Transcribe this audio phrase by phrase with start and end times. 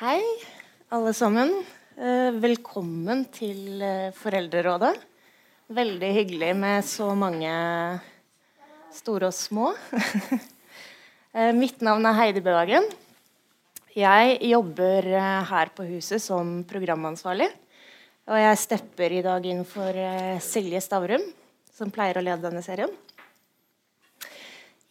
[0.00, 0.22] Hei,
[0.88, 1.50] alle sammen.
[2.00, 4.94] Eh, velkommen til eh, Foreldrerådet.
[5.68, 7.52] Veldig hyggelig med så mange
[8.96, 9.68] store og små.
[11.32, 12.84] Eh, mitt navn er Heidi Bøhagen.
[13.96, 15.06] Jeg jobber
[15.48, 17.46] her på huset som programansvarlig.
[18.28, 19.96] Og jeg stepper i dag inn for
[20.44, 21.24] Silje Stavrum,
[21.72, 22.92] som pleier å lede denne serien.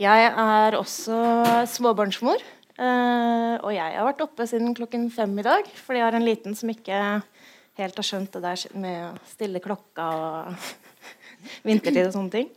[0.01, 1.21] Jeg er også
[1.69, 2.41] småbarnsmor.
[2.81, 6.25] Uh, og jeg har vært oppe siden klokken fem i dag, fordi jeg har en
[6.25, 6.97] liten som ikke
[7.77, 10.71] helt har skjønt det der med å stille klokka og
[11.67, 12.49] vintertid og sånne ting.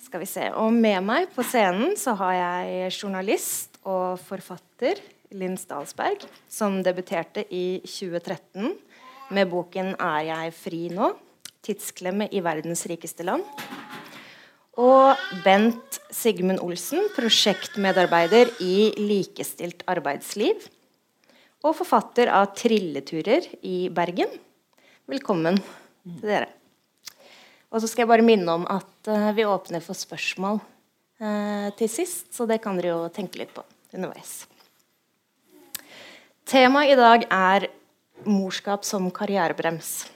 [0.00, 0.48] Skal vi se.
[0.56, 5.02] Og med meg på scenen så har jeg journalist og forfatter
[5.36, 8.72] Linn Stalsberg, som debuterte i 2013
[9.30, 11.12] med boken 'Er jeg fri nå?'
[11.60, 13.44] Tidsklemme i verdens rikeste land.
[14.80, 20.62] Og Bent Sigmund Olsen, prosjektmedarbeider i Likestilt arbeidsliv.
[21.60, 24.38] Og forfatter av 'Trilleturer i Bergen'.
[25.04, 26.48] Velkommen til dere.
[27.70, 30.62] Og så skal jeg bare minne om at uh, vi åpner for spørsmål
[31.20, 34.46] uh, til sist, så det kan dere jo tenke litt på underveis.
[36.48, 37.68] Temaet i dag er
[38.24, 40.08] morskap som karrierebrems.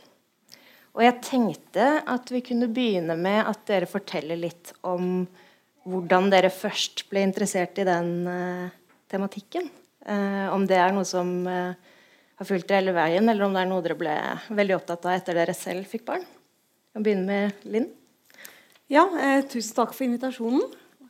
[0.95, 5.25] Og jeg tenkte at vi kunne begynne med at dere forteller litt om
[5.85, 8.69] hvordan dere først ble interessert i den uh,
[9.11, 9.67] tematikken.
[10.07, 11.75] Uh, om det er noe som uh,
[12.39, 14.15] har fulgt dere hele veien, eller om det er noe dere ble
[14.55, 16.25] veldig opptatt av etter dere selv fikk barn.
[16.25, 17.91] Vi kan begynne med Linn.
[18.93, 19.03] Ja,
[19.49, 20.63] tusen takk for invitasjonen.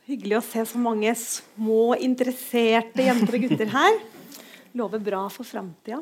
[0.07, 3.97] Hyggelig å se så mange små, interesserte jenter og gutter her.
[4.77, 5.99] Lover bra for framtida.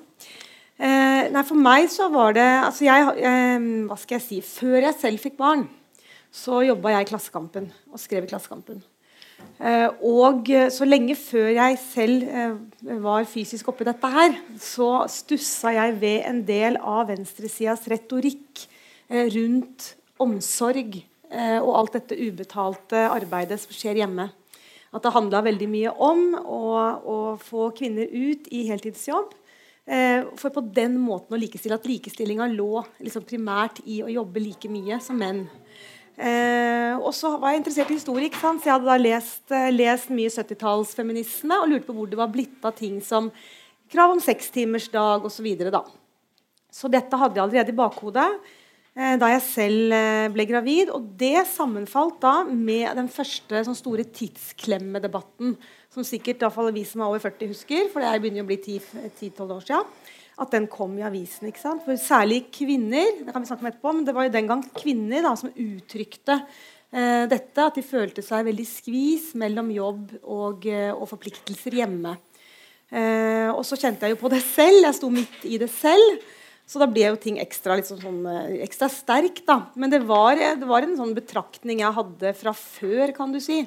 [0.82, 4.80] Eh, nei, for meg så var det altså jeg, eh, Hva skal jeg si Før
[4.82, 5.68] jeg selv fikk barn,
[6.34, 8.82] så jobba jeg i Klassekampen og skrev i Klassekampen.
[9.62, 12.56] Eh, og så lenge før jeg selv eh,
[13.04, 18.66] var fysisk oppi dette her, så stussa jeg ved en del av venstresidas retorikk
[19.12, 19.92] eh, rundt
[20.24, 24.32] omsorg eh, og alt dette ubetalte arbeidet som skjer hjemme.
[24.94, 26.66] At det handla veldig mye om å,
[26.98, 29.43] å få kvinner ut i heltidsjobb Eh,
[29.84, 34.70] for på den måten å likestille at likestillinga lå liksom primært i å jobbe like
[34.72, 35.42] mye som menn.
[36.14, 40.12] Eh, og så var jeg interessert i historie, så jeg hadde da lest, eh, lest
[40.14, 43.32] mye 70-tallsfeminisme og lurte på hvor det var blitt av ting som
[43.90, 45.48] krav om sekstimersdag osv.
[45.58, 45.82] Så,
[46.70, 48.28] så dette hadde jeg allerede i bakhodet
[48.94, 50.94] eh, da jeg selv eh, ble gravid.
[50.94, 55.58] Og det sammenfalt da med den første sånn store tidsklemmedebatten
[55.94, 59.42] som sikkert iallfall vi som er over 40, husker, for det begynner å bli 10-12
[59.46, 59.90] år siden,
[60.44, 61.48] at den kom i avisen.
[61.50, 61.84] ikke sant?
[61.86, 64.64] For Særlig kvinner det kan vi snakke om etterpå, men det var jo den gang
[64.74, 70.66] kvinner da, som uttrykte eh, dette, at de følte seg veldig skvis mellom jobb og,
[70.66, 72.16] eh, og forpliktelser hjemme.
[72.90, 74.82] Eh, og så kjente jeg jo på det selv.
[74.88, 76.26] Jeg sto midt i det selv.
[76.66, 78.22] Så da ble jo ting ekstra, liksom sånn,
[78.66, 79.44] ekstra sterk.
[79.46, 79.68] da.
[79.78, 83.66] Men det var, det var en sånn betraktning jeg hadde fra før, kan du si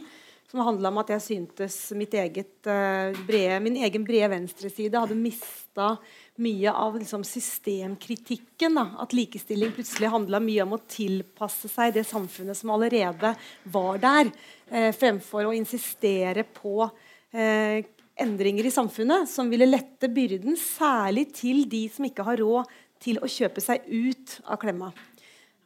[0.51, 5.97] som handla om at jeg syntes eget, uh, brede, min egen brede venstreside hadde mista
[6.43, 8.79] mye av liksom, systemkritikken.
[8.79, 8.87] Da.
[9.03, 13.35] At likestilling plutselig handla mye om å tilpasse seg det samfunnet som allerede
[13.75, 14.31] var der,
[14.71, 17.79] uh, fremfor å insistere på uh,
[18.17, 23.21] endringer i samfunnet som ville lette byrden, særlig til de som ikke har råd til
[23.21, 24.93] å kjøpe seg ut av klemma.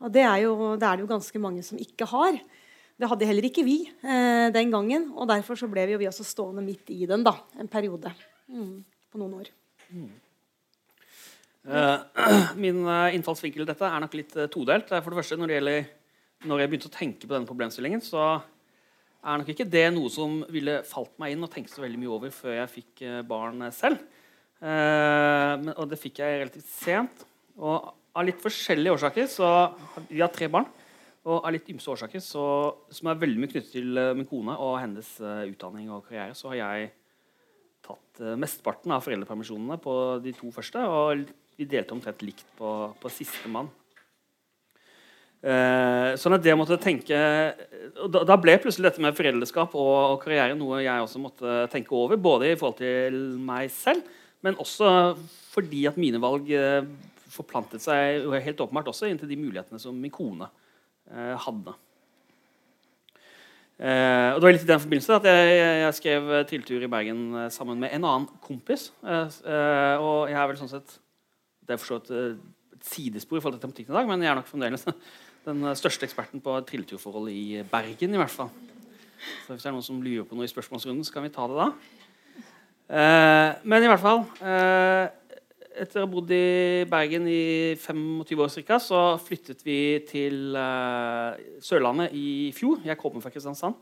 [0.01, 2.41] Og det er, jo, det er det jo ganske mange som ikke har.
[3.01, 5.07] Det hadde heller ikke vi eh, den gangen.
[5.17, 8.13] og Derfor så ble vi, vi også stående midt i den da, en periode
[8.51, 8.75] mm,
[9.09, 9.49] på noen år.
[9.89, 10.11] Mm.
[11.65, 11.97] Uh,
[12.61, 14.93] min uh, innfallsvinkel til dette er nok litt uh, todelt.
[14.93, 15.89] For det første, når, det gjelder,
[16.51, 18.27] når jeg begynte å tenke på denne problemstillingen, så
[19.21, 22.13] er nok ikke det noe som ville falt meg inn og tenkt så veldig mye
[22.19, 24.01] over før jeg fikk barn selv.
[24.61, 27.27] Men, og det fikk jeg relativt sent.
[27.61, 29.51] Og av litt forskjellige årsaker så
[30.09, 30.65] Vi har tre barn.
[31.31, 32.45] Og av litt ymse årsaker, så,
[32.91, 36.35] som er veldig mye knyttet til uh, min kone og hennes uh, utdanning og karriere,
[36.35, 36.89] så har jeg
[37.87, 39.95] tatt uh, mesteparten av foreldrepermisjonene på
[40.25, 40.83] de to første.
[40.83, 41.29] Og
[41.61, 43.71] vi delte omtrent likt på, på sistemann.
[45.41, 50.17] Uh, sånn at det måtte tenke da, da, ble plutselig dette med foreldreskap og, og,
[50.21, 52.21] karriere noe jeg også måtte tenke over.
[52.21, 54.09] Både i forhold til meg selv,
[54.45, 55.15] men også
[55.53, 56.51] fordi at mine valg
[57.31, 60.69] forplantet seg helt åpenbart også inn til de mulighetene som min kone Eh,
[61.11, 61.75] hadde.
[63.81, 67.37] Eh, og det var litt i den forbindelse at jeg, jeg skrev 'Trilletur i Bergen'
[67.47, 68.91] eh, sammen med en annen kompis.
[69.01, 70.99] og jeg er vel sånn sett
[71.65, 72.39] Det er for et
[72.83, 74.85] sidespor i forhold til tematikken i dag, men jeg er nok fremdeles
[75.49, 78.15] den største eksperten på trilleturforhold i Bergen.
[78.15, 78.51] i hvert fall.
[79.47, 81.47] Så hvis det er noen som lurer på noe i spørsmålsrunden, så kan vi ta
[81.47, 81.71] det da.
[82.91, 85.07] Eh, men i hvert fall eh,
[85.71, 91.39] Etter å ha bodd i Bergen i 25 år ca., så flyttet vi til uh,
[91.63, 92.81] Sørlandet i fjor.
[92.83, 93.79] Jeg kommer fra Kristiansand.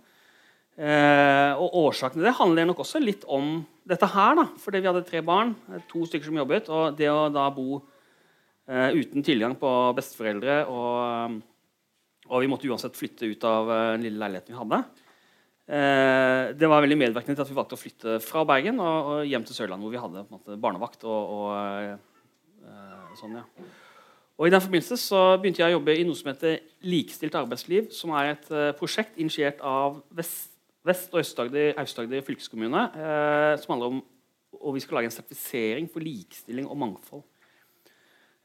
[0.79, 4.37] Uh, og årsaken til det handler nok også litt om dette her.
[4.37, 5.55] da, Fordi vi hadde tre barn,
[5.88, 6.69] to stykker som jobbet.
[6.69, 11.40] Og det å da bo uh, uten tilgang på besteforeldre og,
[12.29, 14.85] og vi måtte uansett flytte ut av den lille leiligheten vi hadde.
[15.68, 19.26] Eh, det var veldig medvirkende til at vi valgte å flytte fra Bergen og, og
[19.28, 21.04] hjem til Sørlandet, hvor vi hadde måte, barnevakt.
[21.04, 23.44] og, og eh, sånn, ja.
[24.38, 27.88] Og I den forbindelse så begynte jeg å jobbe i noe som heter Likestilt arbeidsliv,
[27.90, 30.52] som er et uh, prosjekt initiert av Vest-,
[30.86, 33.98] Vest og Aust-Agder fylkeskommune, uh, som handler om
[34.58, 37.24] og vi skal lage en sertifisering for likestilling og mangfold.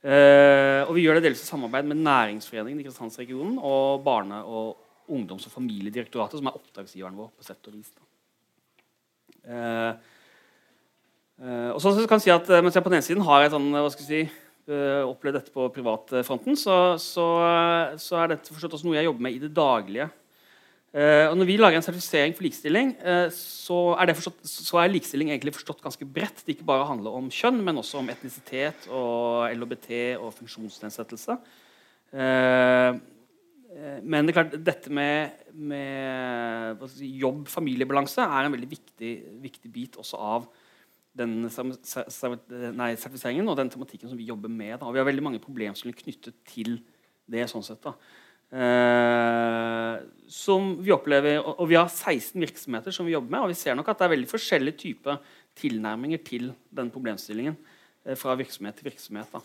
[0.04, 4.76] Uh, og Vi gjør det dels i samarbeid med Næringsforeningen i Kristiansandsregionen og Barne- og
[5.12, 7.32] ungdoms- og familiedirektoratet, som er oppdragsgiveren vår.
[7.38, 7.92] på sett og vis.
[9.44, 9.92] Eh,
[11.44, 13.44] eh, og sånn kan jeg si at uh, Mens jeg på den ene siden har
[13.44, 17.24] jeg sånn, hva skal jeg si, opplevd dette på privatfronten, så, så,
[18.00, 20.06] så, er dette forstått også noe jeg jobber med i det daglige.
[20.96, 22.94] og Når vi lager en sertifisering for likestilling,
[23.36, 26.46] så er, forstått, så, er likestilling egentlig forstått ganske bredt.
[26.46, 29.92] Det ikke bare handler om kjønn, men også om etnisitet og LHBT
[30.22, 31.36] og funksjonsnedsettelse.
[32.14, 32.94] Eh,
[34.04, 36.84] men det er klart, dette med, med
[37.24, 40.46] jobb-familiebalanse er en veldig viktig, viktig, bit også av
[41.18, 44.76] den nei, sertifiseringen og den tematikken som vi jobber med.
[44.82, 44.92] Da.
[44.94, 46.78] Vi har veldig mange problemstillinger knyttet til
[47.30, 47.46] det.
[47.50, 47.94] sånn sett da.
[48.54, 49.96] Eh,
[50.30, 53.58] som vi opplever, og, og, vi har 16 virksomheter som vi jobber med, og vi
[53.58, 55.18] ser nok at det er veldig forskjellige typer
[55.58, 57.58] tilnærminger til den problemstillingen
[58.06, 59.34] eh, fra virksomhet til virksomhet.
[59.34, 59.42] da.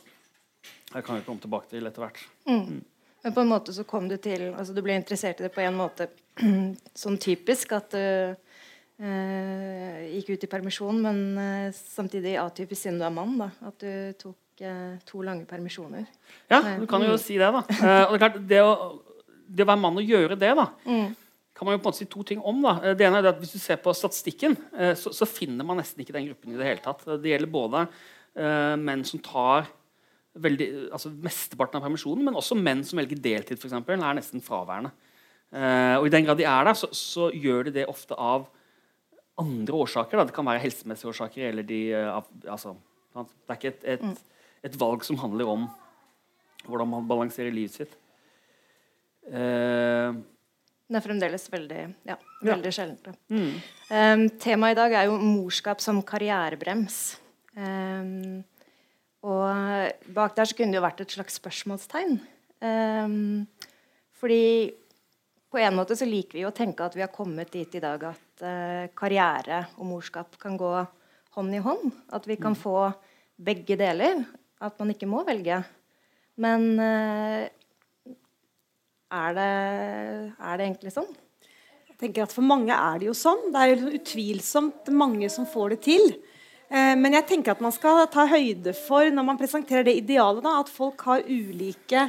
[0.92, 2.20] Det kan vi komme tilbake til etter hvert.
[2.48, 2.82] Mm.
[3.25, 5.62] Men på en måte så kom du til altså Du ble interessert i det på
[5.65, 6.09] en måte
[7.03, 8.35] sånn typisk at du
[9.03, 13.35] uh, gikk ut i permisjon, men uh, samtidig atypisk siden du er mann.
[13.41, 13.91] da, At du
[14.23, 16.06] tok uh, to lange permisjoner.
[16.50, 17.23] Ja, du kan jo mm.
[17.23, 17.62] si det, da.
[17.79, 18.75] Eh, og det er klart, det å,
[19.49, 21.09] det å være mann og gjøre det, da mm.
[21.56, 22.62] kan man jo på en måte si to ting om.
[22.64, 22.76] da.
[22.82, 25.81] Eh, det ene er at Hvis du ser på statistikken, eh, så, så, finner man
[25.82, 27.05] nesten ikke den gruppen i det hele tatt.
[27.09, 27.88] Det gjelder både
[28.79, 29.64] menn som tar
[30.43, 34.44] veldig, altså Mesteparten av permisjonen, men også menn som velger deltid, for eksempel, er nesten
[34.44, 34.93] fraværende.
[35.49, 38.49] Uh, og I den grad de er der, så, så, gjør de det ofte av
[39.40, 40.19] andre årsaker.
[40.19, 40.26] Da.
[40.29, 41.46] Det kan være helsemessige årsaker.
[41.49, 42.19] eller de, uh,
[42.52, 42.75] altså,
[43.14, 44.50] Det er ikke et, et, mm.
[44.69, 45.69] et, valg som handler om
[46.67, 47.96] hvordan man balanserer livet sitt.
[49.29, 50.19] Uh,
[50.88, 52.73] det er fremdeles veldig, ja, veldig ja.
[52.73, 53.08] sjeldent.
[53.29, 53.56] Mm.
[53.93, 57.19] Um, temaet i dag er jo morskap som karrierebrems.
[57.52, 58.40] Um,
[59.26, 62.19] og bak der så kunne det jo vært et slags spørsmålstegn.
[62.62, 63.47] Um,
[64.19, 64.70] fordi
[65.49, 68.03] på en måte så liker vi å tenke at vi har kommet dit i dag
[68.11, 70.73] at uh, karriere og morskap kan gå
[71.35, 71.91] hånd i hånd.
[72.15, 72.61] At vi kan mm.
[72.61, 72.76] få
[73.38, 74.23] begge deler.
[74.62, 75.62] At man ikke må velge.
[76.38, 77.47] Men uh,
[79.09, 79.50] er, det,
[80.38, 81.11] er det egentlig sånn?
[81.88, 83.49] Jeg tenker at For mange er det jo sånn.
[83.50, 86.12] Det er jo utvilsomt mange som får det til.
[86.69, 90.44] Eh, men jeg tenker at man skal ta høyde for når man presenterer det idealet,
[90.44, 92.09] da, at folk har ulike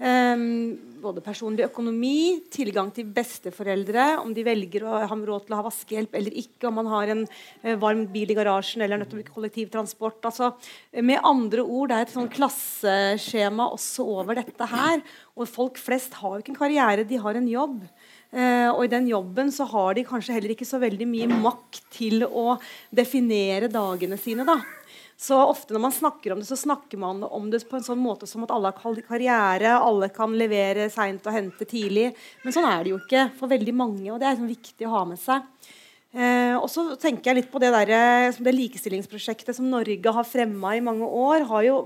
[0.00, 5.60] um, både personlig økonomi, tilgang til besteforeldre, om de velger å ha råd til å
[5.60, 9.04] ha vaskehjelp eller ikke, om man har en uh, varm bil i garasjen eller er
[9.04, 10.20] nødt til å bruke kollektivtransport.
[10.26, 10.52] Altså,
[10.98, 15.04] med andre ord, Det er et sånn klasseskjema også over dette her.
[15.38, 17.84] Og folk flest har jo ikke en karriere, de har en jobb.
[18.30, 21.80] Uh, og i den jobben så har de kanskje heller ikke så veldig mye makt
[21.96, 22.60] til å
[22.94, 24.46] definere dagene sine.
[24.46, 24.60] da.
[25.20, 28.00] Så ofte når man snakker om det, så snakker man om det på en sånn
[28.00, 32.14] måte som at alle har karriere, alle kan levere seint og hente tidlig.
[32.40, 34.94] Men sånn er det jo ikke for veldig mange, og det er sånn viktig å
[34.94, 35.44] ha med seg.
[36.10, 40.72] Eh, og så tenker jeg litt på Det, der, det likestillingsprosjektet som Norge har fremma
[40.74, 41.76] i mange år, har jo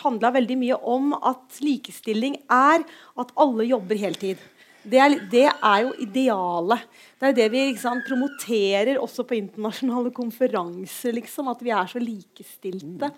[0.00, 2.82] handla veldig mye om at likestilling er
[3.20, 4.40] at alle jobber heltid.
[4.82, 6.86] Det er, det er, jo idealet.
[7.18, 11.16] Det er det vi sant, promoterer også på internasjonale konferanser.
[11.18, 13.10] Liksom, at vi er så likestilte.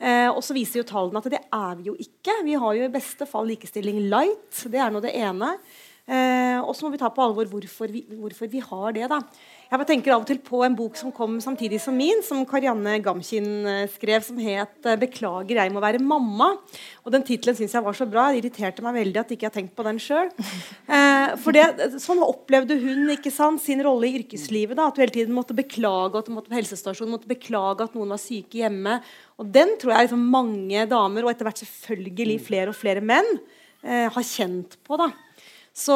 [0.00, 2.36] Eh, og så viser jo tallene at det er vi jo ikke.
[2.46, 4.64] Vi har jo i beste fall likestilling light.
[4.72, 5.54] Det er nå det ene.
[6.10, 9.08] Eh, og så må vi ta på alvor hvorfor vi, hvorfor vi har det.
[9.12, 9.20] da.
[9.70, 12.96] Jeg tenker av og til på en bok som kom samtidig som min, som Karianne
[13.04, 16.56] Gamkin eh, skrev, som het eh, 'Beklager, jeg må være mamma'.
[17.06, 18.32] Og Den tittelen syns jeg var så bra.
[18.32, 20.30] Det irriterte meg veldig at ikke jeg har tenkt på den sjøl.
[20.90, 21.62] Eh, for det,
[22.02, 24.74] sånn opplevde hun ikke sant, sin rolle i yrkeslivet.
[24.74, 27.94] da, At hun hele tiden måtte beklage at hun måtte på helsestasjonen, måtte beklage at
[27.94, 28.96] noen var syke hjemme.
[29.38, 33.38] Og Den tror jeg liksom mange damer, og etter hvert selvfølgelig flere og flere menn,
[33.84, 34.98] eh, har kjent på.
[34.98, 35.12] da.
[35.70, 35.94] Så,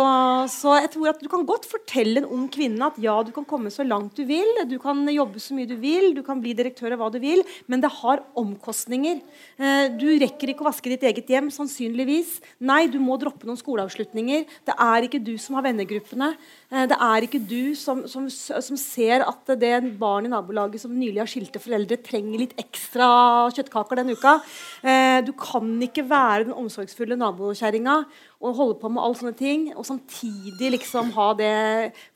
[0.54, 3.45] så, jeg tror at du kan godt fortelle en ung kvinne at ja, du kan
[3.45, 6.52] komme så langt du vil, du kan jobbe så mye du vil, du kan bli
[6.54, 9.19] direktør av hva du vil, men det har omkostninger.
[9.59, 12.37] Eh, du rekker ikke å vaske ditt eget hjem, sannsynligvis.
[12.62, 14.45] Nei, du må droppe noen skoleavslutninger.
[14.71, 16.31] Det er ikke du som har vennegruppene.
[16.71, 20.95] Eh, det er ikke du som, som, som ser at det barn i nabolaget som
[20.95, 23.11] nylig har skilte foreldre, trenger litt ekstra
[23.59, 24.38] kjøttkaker den uka.
[24.87, 28.04] Eh, du kan ikke være den omsorgsfulle nabokjerringa
[28.45, 31.55] og holde på med alle sånne ting, og samtidig liksom ha det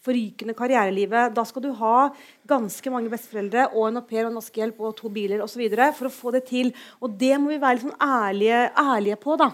[0.05, 1.33] forrykende karrierelivet.
[1.37, 2.11] Da skal du ha
[2.49, 5.65] ganske mange besteforeldre og en au pair og en vaskehjelp og to biler osv.
[5.97, 6.73] for å få det til.
[7.01, 9.37] Og det må vi være liksom ærlige, ærlige, på.
[9.41, 9.53] da.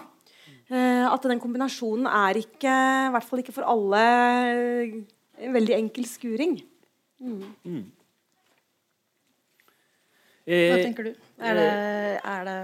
[0.65, 4.01] Uh, at den kombinasjonen er ikke, i hvert fall ikke for alle,
[5.37, 6.57] en veldig enkel skuring.
[7.21, 7.43] Mm.
[7.63, 7.85] Mm.
[10.45, 11.13] Hva tenker du?
[11.39, 11.69] Er det,
[12.21, 12.59] er det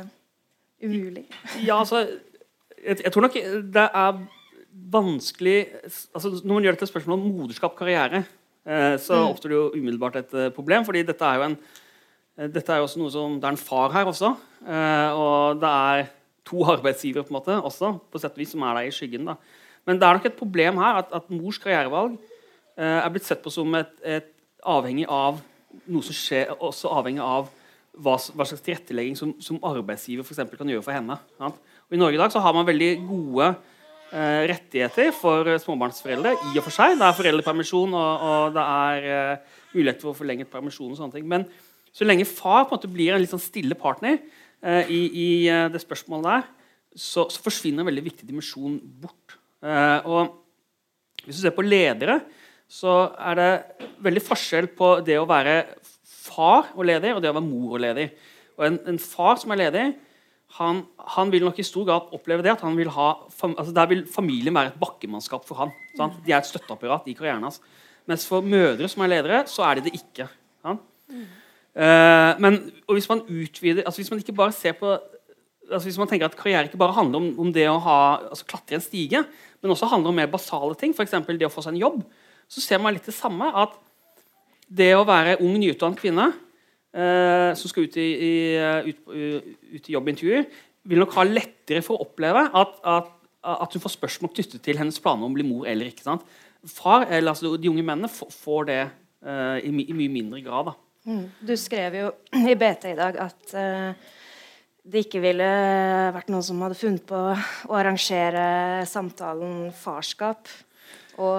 [0.81, 1.23] umulig?
[1.65, 2.03] Ja, altså
[2.81, 3.37] jeg, jeg, tror nok
[3.73, 4.21] det er
[4.91, 5.57] vanskelig
[6.15, 8.23] altså Når man gjør dette spørsmålet om moderskap karriere,
[8.65, 9.27] eh, så mm.
[9.29, 10.85] oppstår det jo umiddelbart et uh, problem.
[10.85, 13.65] fordi dette er jo en uh, dette er jo også noe som, Det er en
[13.69, 14.33] far her også.
[14.65, 16.05] Eh, og det er
[16.45, 19.25] to arbeidsgivere på en måte også, på sett og vis, som er der i skyggen.
[19.25, 19.35] da.
[19.85, 22.17] Men det er nok et problem her at, at mors karrierevalg
[22.77, 24.29] er blitt sett på som et, et,
[24.65, 25.41] avhengig av
[25.89, 27.49] noe som skjer, også avhengig av
[27.91, 31.17] hva, hva slags tilrettelegging som, som arbeidsgiver for kan gjøre for henne.
[31.37, 31.59] Sant?
[31.91, 36.31] Og I Norge i dag så har man veldig gode eh, rettigheter for småbarnsforeldre.
[36.39, 36.95] i og for seg.
[36.95, 40.93] Det er foreldrepermisjon og, og det er eh, mulighet for å forlenge permisjon.
[40.93, 41.27] og sånne ting.
[41.27, 41.43] Men
[41.91, 44.21] så lenge far på en måte blir en litt sånn stille partner
[44.63, 46.45] eh, i, i, eh, det spørsmålet der,
[46.95, 49.35] så, så, forsvinner en veldig viktig dimensjon bort.
[49.59, 50.37] Eh, og
[51.25, 52.21] Hvis du ser på ledere,
[52.71, 53.49] så er det
[53.99, 55.57] veldig forskjell på det å være
[56.07, 58.15] far og leder og det å være mor og leder.
[58.55, 59.91] Og en, en far som er leder,
[60.57, 60.81] han,
[61.15, 63.11] han, vil nok i stor grad oppleve det at han vil ha,
[63.47, 65.71] altså der vil familien være et bakkemannskap for han.
[65.95, 66.17] Sant?
[66.25, 67.61] De er et støtteapparat i karrieren hans.
[68.09, 70.27] Mens for mødre som er ledere, så er de det ikke.
[70.65, 70.83] Sant?
[71.71, 72.59] Uh, men
[72.91, 74.89] hvis man utvider altså Hvis man ikke bare ser på
[75.71, 78.43] altså Hvis man tenker at karriere ikke bare handler om, om det å ha, altså
[78.43, 79.21] klatre en stige,
[79.61, 81.15] men også handler om mer basale ting, f.eks.
[81.29, 82.01] det å få seg en jobb,
[82.51, 83.47] så ser man litt det samme.
[83.55, 83.77] At
[84.67, 86.27] det å være ung, nyutdannet kvinne
[86.93, 90.45] eh, som skal ut i, i, eh, ut, uh, ut i jobbintervjuer,
[90.89, 94.79] vil nok ha lettere for å oppleve at, at, at, hun får spørsmål knyttet til
[94.81, 96.05] hennes planer om å bli mor eller ikke.
[96.07, 96.25] sant?
[96.69, 100.73] Far, eller altså De unge mennene får det eh, i, my, i, mye mindre grad.
[101.05, 101.23] Mm.
[101.41, 102.09] Du skrev jo
[102.51, 104.09] i BT i dag at eh,
[104.81, 105.47] det ikke ville
[106.15, 110.49] vært noen som hadde funnet på å arrangere samtalen farskap
[111.21, 111.37] og,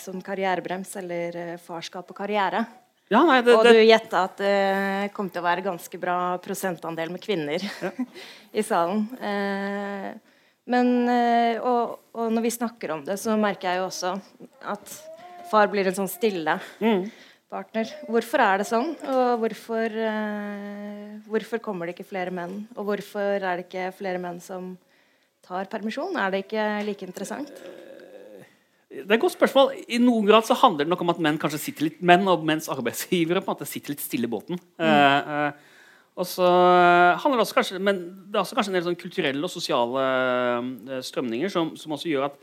[0.00, 2.64] som karrierebrems, eller farskap og karriere.
[3.12, 7.12] Ja, nei, det, og du gjetta at det kom til å være ganske bra prosentandel
[7.12, 7.90] med kvinner ja.
[8.58, 9.04] i salen.
[9.20, 10.08] Eh,
[10.72, 14.14] men, eh, og, og, når vi snakker om det, så merker jeg jo også
[14.72, 14.96] at
[15.50, 17.04] far blir en sånn stille mm.
[17.52, 17.92] partner.
[18.08, 18.94] Hvorfor er det sånn?
[19.04, 22.62] Og hvorfor, eh, hvorfor kommer det ikke flere menn?
[22.78, 24.72] Og hvorfor er det ikke flere menn som
[25.44, 26.16] tar permisjon?
[26.16, 27.52] Er det ikke like interessant?
[28.94, 29.72] Det er et godt spørsmål.
[29.90, 32.44] I noen grad så handler det nok om at menn kanskje sitter litt menn og
[32.46, 34.60] menns arbeidsgivere på en måte sitter litt stille i båten.
[34.78, 34.86] Mm.
[34.86, 35.72] Uh, uh,
[36.14, 36.46] og så
[37.18, 37.96] handler det også kanskje Men
[38.30, 42.12] det er også kanskje en del sånn kulturelle og sosiale uh, strømninger som, som, også
[42.12, 42.38] gjør at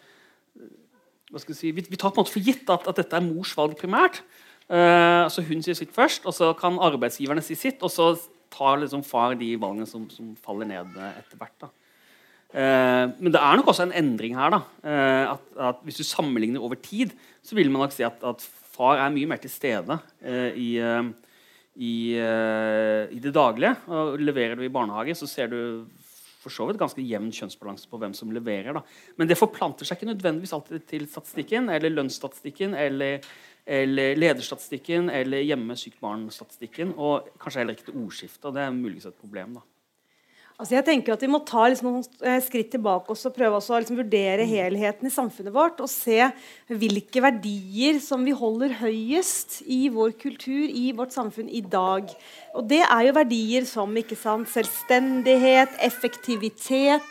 [1.32, 3.24] hva skal si, vi, vi, tar på en måte for gitt at, at dette er
[3.24, 4.20] mors valg primært.
[4.68, 7.80] så Hun sier sitt først, og så kan arbeidsgiverne si sitt.
[7.80, 8.10] Og så
[8.52, 11.56] tar liksom far de valgene som, som faller ned etter hvert.
[11.64, 11.70] da
[12.54, 14.58] men det er nok også en endring her.
[14.84, 17.12] eh, at, at, Hvis du sammenligner over tid,
[17.44, 18.42] så vil man nok si at, at
[18.72, 20.70] far er mye mer til stede eh, i,
[21.76, 23.76] i, i, det daglige.
[23.88, 25.86] og Leverer du i barnehage, så ser du
[26.42, 28.74] for så vidt ganske jevn kjønnsbalanse på hvem som leverer.
[28.74, 28.82] da.
[29.18, 33.28] Men det forplanter seg ikke nødvendigvis alltid til statistikken, eller lønnsstatistikken, eller,
[33.66, 38.48] eller lederstatistikken, eller hjemme sykt barn-statistikken, og kanskje heller ikke til ordskiftet.
[38.50, 39.60] og Det er muligens et problem.
[39.60, 39.71] da.
[40.62, 43.80] Altså jeg tenker at Vi må ta liksom noen eh, skritt tilbake og prøve å
[43.82, 45.82] liksom vurdere helheten i samfunnet vårt.
[45.82, 46.28] Og se
[46.70, 52.14] hvilke verdier som vi holder høyest i vår kultur, i vårt samfunn i dag.
[52.54, 57.10] Og Det er jo verdier som sant, selvstendighet, effektivitet,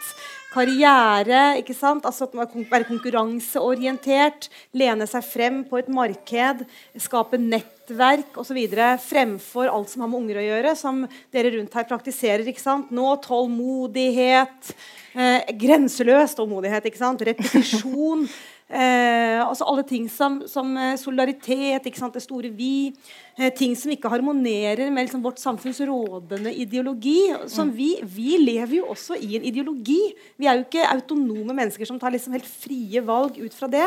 [0.53, 1.59] karriere.
[1.61, 2.07] ikke sant?
[2.07, 6.65] Altså at man Være konkurranseorientert, lene seg frem på et marked,
[6.99, 8.59] skape nettverk osv.
[9.05, 12.47] Fremfor alt som har med unger å gjøre, som dere rundt her praktiserer.
[12.47, 12.91] ikke sant?
[12.91, 14.73] Nå tålmodighet,
[15.15, 17.23] eh, grenseløs tålmodighet, ikke sant?
[17.23, 18.27] repetisjon.
[18.71, 22.93] Eh, altså alle ting som, som eh, solidaritet, det store vi.
[23.39, 27.31] Eh, ting som ikke harmonerer med liksom, vårt samfunns rådende ideologi.
[27.49, 30.01] Som Vi, vi, lever jo også i en ideologi.
[30.37, 33.87] Vi er jo ikke autonome mennesker som tar liksom helt frie valg ut fra det.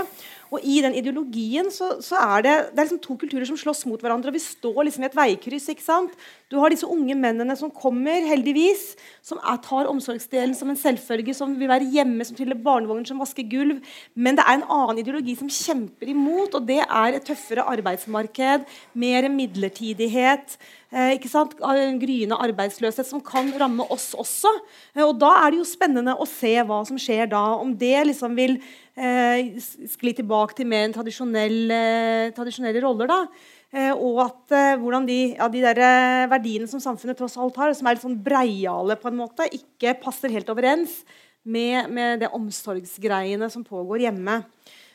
[0.53, 3.88] Og i den ideologien så, så er det, det er liksom to kulturer som slåss
[3.89, 4.29] mot hverandre.
[4.29, 5.69] og Vi står liksom i et veikryss.
[5.73, 6.13] ikke sant?
[6.53, 8.91] Du har disse unge mennene som kommer, heldigvis,
[9.25, 13.21] som er, tar omsorgsdelen som en selvfølge, som vil være hjemme, som triller barnevogner, som
[13.23, 13.79] vasker gulv.
[14.13, 18.69] Men det er en annen ideologi som kjemper imot, og det er et tøffere arbeidsmarked,
[18.93, 20.57] mer midlertidighet.
[20.93, 21.55] Eh, ikke sant?
[22.01, 24.51] Gryende arbeidsløshet som kan ramme oss også.
[24.95, 27.43] Eh, og Da er det jo spennende å se hva som skjer da.
[27.59, 28.57] Om det liksom vil
[28.95, 33.12] eh, skli tilbake til mer tradisjonelle, tradisjonelle roller.
[33.12, 33.25] da.
[33.73, 37.57] Eh, og at eh, hvordan de, ja, de der eh, verdiene som samfunnet tross alt
[37.57, 41.00] har, som er litt sånn breiale, på en måte, ikke passer helt overens
[41.41, 44.43] med, med det omsorgsgreiene som pågår hjemme.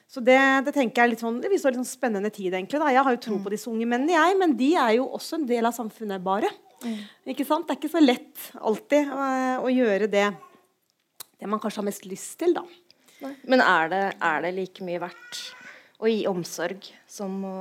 [0.08, 2.54] Så det, det, tenker jeg er litt sånn, det viser en sånn spennende tid.
[2.54, 2.80] egentlig.
[2.80, 2.88] Da.
[2.94, 5.48] Jeg har jo tro på disse unge mennene, jeg, men de er jo også en
[5.50, 6.24] del av samfunnet.
[6.24, 6.48] bare.
[6.80, 6.98] Mm.
[7.34, 7.66] Ikke sant?
[7.68, 9.28] Det er ikke så lett alltid å,
[9.66, 10.28] å gjøre det,
[11.36, 12.56] det man kanskje har mest lyst til.
[12.56, 12.64] da.
[13.50, 15.42] Men er det, er det like mye verdt
[15.98, 17.54] å gi omsorg som å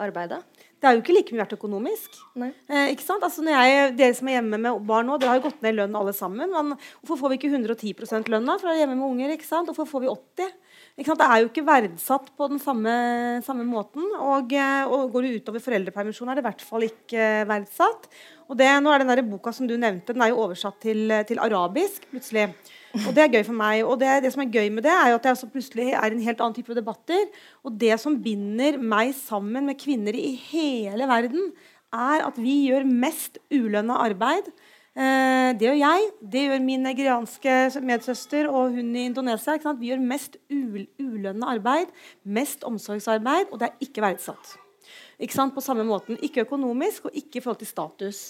[0.00, 0.40] arbeide?
[0.80, 2.14] Det er jo ikke like mye verdt økonomisk.
[2.40, 3.24] Eh, ikke sant?
[3.26, 5.74] Altså når jeg, Dere som er hjemme med barn nå, dere har jo gått ned
[5.74, 6.48] i lønn alle sammen.
[6.54, 9.34] Men hvorfor får vi ikke 110% lønna fra hjemme med unger?
[9.34, 9.68] ikke sant?
[9.68, 10.69] Hvorfor får vi 80 ikke sant?
[11.00, 12.92] Det er jo ikke verdsatt på den samme,
[13.46, 14.04] samme måten.
[14.20, 18.10] Og, eh, og, går du utover foreldrepermisjon, er det i hvert fall ikke verdsatt.
[18.50, 21.08] Og det, nå er den der Boka som du nevnte, den er jo oversatt til,
[21.24, 22.50] til arabisk plutselig.
[23.06, 23.80] Og det er gøy for meg.
[23.86, 26.10] Og det, det, som er gøy med det, er jo at det altså plutselig er
[26.10, 27.28] en helt annen type debatter.
[27.64, 31.52] Og det som binder meg sammen med kvinner i hele verden,
[31.90, 34.52] er at vi gjør mest ulønna arbeid.
[34.98, 39.74] Eh, det gjør jeg, det gjør min nigerianske medsøster og hun i Indonesia.
[39.78, 41.92] Vi gjør mest ulønna arbeid,
[42.24, 44.56] mest omsorgsarbeid, og det er ikke verdsatt.
[45.20, 45.52] Ikke sant?
[45.52, 46.16] På samme måten.
[46.24, 48.20] Ikke økonomisk og ikke i forhold til status.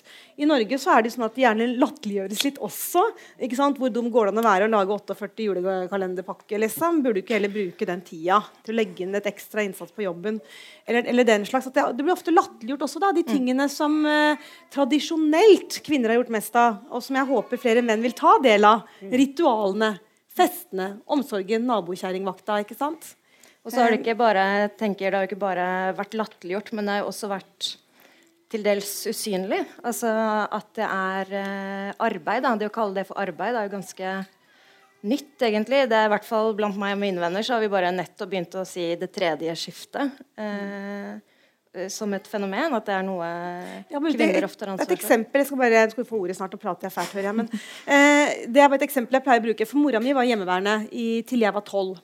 [0.41, 3.05] I Norge så er det sånn at det gjerne latterliggjøres litt også.
[3.47, 3.79] Ikke sant?
[3.79, 6.59] Hvor dum går det an å være å lage 48 julekalenderpakke?
[6.65, 6.99] Liksom?
[7.05, 10.05] Burde du ikke heller bruke den tida til å legge inn et ekstra innsats på
[10.07, 10.41] jobben?
[10.85, 11.71] Eller, eller den slags.
[11.71, 13.31] Det, det, blir ofte latterliggjort også, da, de mm.
[13.31, 18.03] tingene som eh, tradisjonelt kvinner har gjort mest av, og som jeg håper flere menn
[18.03, 18.83] vil ta del av.
[18.99, 19.15] Mm.
[19.23, 19.95] Ritualene,
[20.35, 22.65] festene, omsorgen, nabokjerringvakta.
[22.65, 23.15] ikke sant?
[23.61, 24.43] Og så har det ikke bare
[24.81, 25.69] tenker, det har ikke bare
[25.99, 27.75] vært latterliggjort, men det har også vært
[28.51, 29.61] til dels usynlig.
[29.87, 32.45] Altså at det er eh, arbeid.
[32.47, 32.55] Da.
[32.59, 34.15] Det å kalle det for arbeid er jo ganske
[35.07, 35.85] nytt, egentlig.
[35.91, 38.33] Det er i hvert fall Blant meg og mine venner så har vi bare nettopp
[38.33, 40.19] begynt å si det tredje skiftet.
[40.41, 41.21] Eh,
[41.87, 43.27] som et fenomen, at det er noe
[43.87, 44.91] ja, kvinner ofte har ansvar for.
[44.91, 47.29] Et eksempel, Jeg skal bare jeg skal få ordet snart og prate jeg fælt, hører
[47.29, 47.37] jeg.
[47.39, 47.51] Men,
[47.87, 49.69] eh, det er bare et eksempel jeg pleier å bruke.
[49.71, 52.01] For mora mi var hjemmeværende i, til jeg var tolv.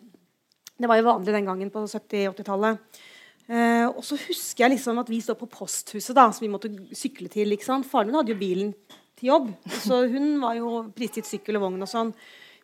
[0.77, 3.03] Det var jo vanlig den gangen på 70-80-tallet.
[3.47, 6.73] Eh, og så husker jeg liksom at vi står på posthuset, da, som vi måtte
[6.97, 7.55] sykle til.
[7.55, 7.87] ikke sant?
[7.89, 8.73] Faren min hadde jo bilen
[9.17, 9.53] til jobb,
[9.87, 12.11] så hun var jo prisgitt sykkel og vogn og sånn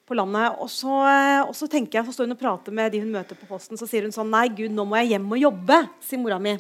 [0.08, 0.58] på landet.
[0.60, 3.14] Og så, eh, og så tenker jeg, så står hun og prater med de hun
[3.14, 5.78] møter på posten, så sier hun sånn Nei, gud, nå må jeg hjem og jobbe,
[6.04, 6.58] sier mora mi.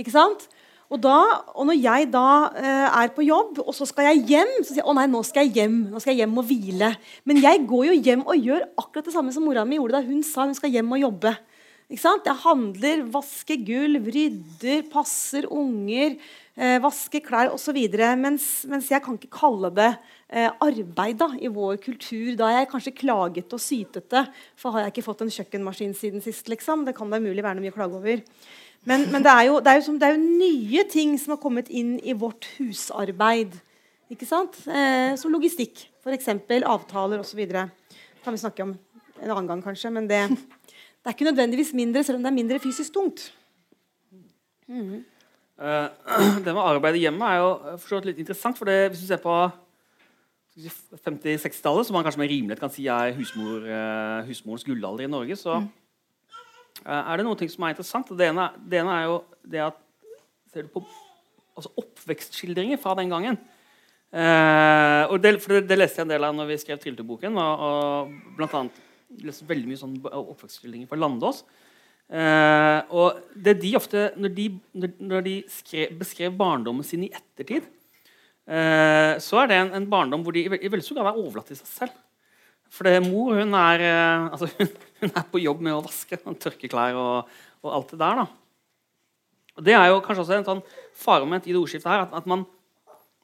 [0.00, 0.48] Ikke sant?
[0.92, 1.18] Og, da,
[1.56, 4.82] og når jeg da eh, er på jobb, og så skal jeg hjem, så sier
[4.82, 6.90] jeg å nei, nå skal jeg hjem nå skal jeg hjem og hvile.
[7.28, 10.04] Men jeg går jo hjem og gjør akkurat det samme som mora mi gjorde da
[10.04, 11.32] hun sa hun skal hjem og jobbe.
[11.92, 12.28] Ikke sant?
[12.28, 16.14] Jeg handler, vasker gulv, rydder, passer unger,
[16.56, 17.76] eh, vasker klær osv.
[18.20, 19.90] Mens, mens jeg kan ikke kalle det
[20.28, 22.34] eh, arbeid da, i vår kultur.
[22.36, 24.24] Da er jeg kanskje klaget og sytete,
[24.56, 26.48] for har jeg ikke fått en kjøkkenmaskin siden sist.
[26.52, 26.86] liksom.
[26.88, 28.24] Det kan da umulig være noe mye å klage over.
[28.88, 31.42] Men, men det, er jo, det, er som, det, er jo, nye ting som har
[31.42, 33.54] kommet inn i vårt husarbeid.
[34.10, 34.58] Ikke sant?
[34.66, 36.32] Eh, som logistikk, f.eks.
[36.66, 37.44] avtaler osv.
[37.46, 37.68] Det
[38.24, 38.74] kan vi snakke om
[39.22, 39.92] en annen gang, kanskje.
[39.94, 43.28] Men det, det, er ikke nødvendigvis mindre, selv om det er mindre fysisk tungt.
[44.66, 45.04] Mm.
[45.62, 45.86] Uh,
[46.44, 48.58] det med arbeid i hjemmet er jo forstått litt interessant.
[48.58, 49.36] for det, Hvis du ser på
[51.06, 55.38] 50-60-tallet, som man kanskje med rimelighet kan si er husmor, uh, husmorens gullalder i Norge,
[55.38, 55.81] så mm Eh,
[56.84, 58.12] er det ting som er interessant.
[58.18, 59.80] Det ene, det ene er jo det at
[60.52, 60.82] Ser du på
[61.56, 63.38] altså oppvekstskildringer fra den gangen
[64.12, 67.38] eh, og det, for det, det, leste jeg en del av når vi skrev Trilleboken.
[67.40, 68.80] Og, og blant annet
[69.24, 71.42] leste veldig mye sånn oppvekstskildringer fra Landås.
[72.12, 74.46] Eh, og det de ofte, Når de,
[75.00, 77.68] når de skrev, beskrev barndommen sin i ettertid,
[78.48, 81.22] eh, så er det en, en barndom hvor de i, i veldig stor grad er
[81.22, 81.96] overlatt til seg selv.
[82.72, 84.48] For det, mor hun er, eh, altså,
[85.02, 88.22] hun er, på jobb med å vaske og tørke klær og, og, alt det der.
[88.22, 88.26] da.
[89.58, 90.64] Og Det er jo kanskje også en sånn
[90.96, 92.46] faremoment i det ordskiftet her, at, at man,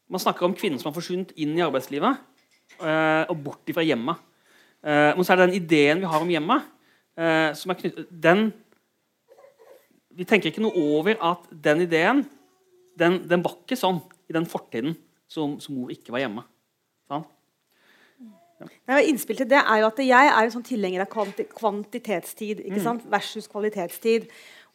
[0.09, 2.21] man, snakker om kvinner som har forsvunnet inn i arbeidslivet
[2.83, 4.21] eh, og bort fra hjemmet.
[4.85, 6.69] Eh, men så er det den ideen vi har om hjemmet,
[7.17, 8.51] eh, som er knyttet den,
[10.19, 12.25] Vi tenker ikke noe over at den ideen
[12.99, 14.97] den, den var ikke sånn i den fortiden
[15.31, 16.43] som, som mor ikke var hjemme.
[18.91, 22.63] Nei, innspill til det er jo at Jeg er jo sånn tilhenger av kvanti kvantitetstid
[22.67, 23.05] ikke sant?
[23.11, 24.27] versus kvalitetstid.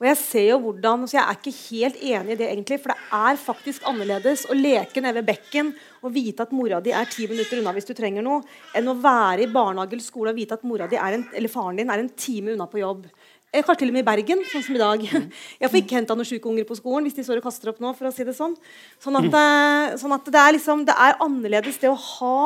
[0.02, 2.92] Og Jeg ser jo hvordan, så jeg er ikke helt enig i det, egentlig, for
[2.92, 5.70] det er faktisk annerledes å leke nede ved bekken
[6.02, 8.42] og vite at mora di er ti minutter unna hvis du trenger noe,
[8.76, 11.80] enn å være i barnehage eller skole og vite at mora di en, eller faren
[11.80, 13.08] din er en time unna på jobb.
[13.54, 15.04] Kanskje til og med i Bergen, sånn som i dag.
[15.62, 17.84] Jeg får ikke henta noen sjuke unger på skolen hvis de står og kaster opp
[17.84, 17.92] nå.
[17.94, 18.56] for å si det Sånn
[18.98, 22.40] Sånn at, eh, sånn at det, er liksom, det er annerledes det å ha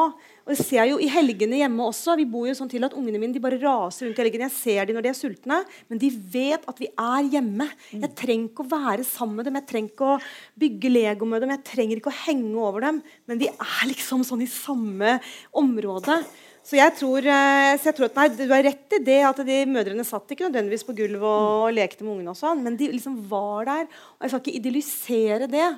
[0.48, 2.14] og det ser jeg jo i helgene hjemme også.
[2.16, 4.48] Vi bor jo sånn til at Ungene mine de bare raser rundt i helgene.
[4.48, 5.58] Jeg ser dem når de er sultne,
[5.92, 7.68] men de vet at vi er hjemme.
[7.92, 10.22] Jeg trenger ikke å være sammen med dem, jeg trenger ikke å
[10.64, 13.02] bygge Lego med dem, jeg trenger ikke å henge over dem.
[13.28, 15.18] Men vi er liksom sånn i samme
[15.52, 16.22] område.
[16.64, 19.44] Så jeg tror, eh, så jeg tror, at nei, Du har rett i det at
[19.44, 22.80] de mødrene satt ikke nødvendigvis på gulvet og, og lekte med ungene, og sånn, men
[22.80, 23.88] de liksom var der.
[24.16, 25.70] og Jeg skal ikke idyllisere det,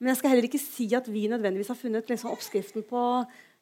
[0.00, 3.02] men jeg skal heller ikke si at vi nødvendigvis har funnet liksom, oppskriften på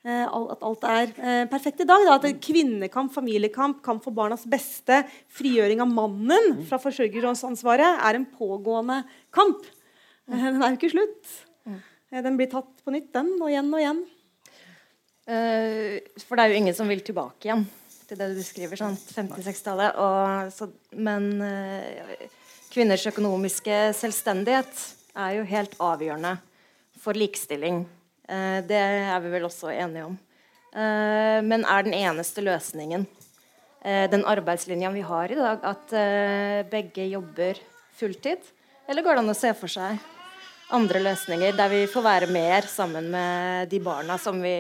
[0.03, 2.03] at alt er eh, perfekt i dag.
[2.07, 2.17] Da.
[2.19, 9.03] At kvinnekamp, familiekamp, kamp for barnas beste, frigjøring av mannen fra forsørgeransvaret er en pågående
[9.35, 9.63] kamp.
[10.27, 11.37] Eh, den er jo ikke slutt.
[11.69, 14.03] Eh, den blir tatt på nytt, den, og igjen og igjen.
[15.23, 17.63] For det er jo ingen som vil tilbake igjen
[18.09, 18.77] til det du beskriver.
[18.77, 20.67] sånn 50-60-tallet.
[20.99, 21.29] Men
[22.75, 24.83] kvinners økonomiske selvstendighet
[25.15, 26.35] er jo helt avgjørende
[26.99, 27.85] for likestilling.
[28.29, 30.19] Uh, det er vi vel også enige om.
[30.73, 33.03] men er den eneste løsningen
[33.83, 35.91] den arbeidslinja vi har i dag, at
[36.71, 37.59] begge jobber
[37.99, 38.41] fulltid?
[38.89, 39.99] Eller går det an å se for seg
[40.73, 44.57] andre løsninger der vi får være mer sammen med de barna som vi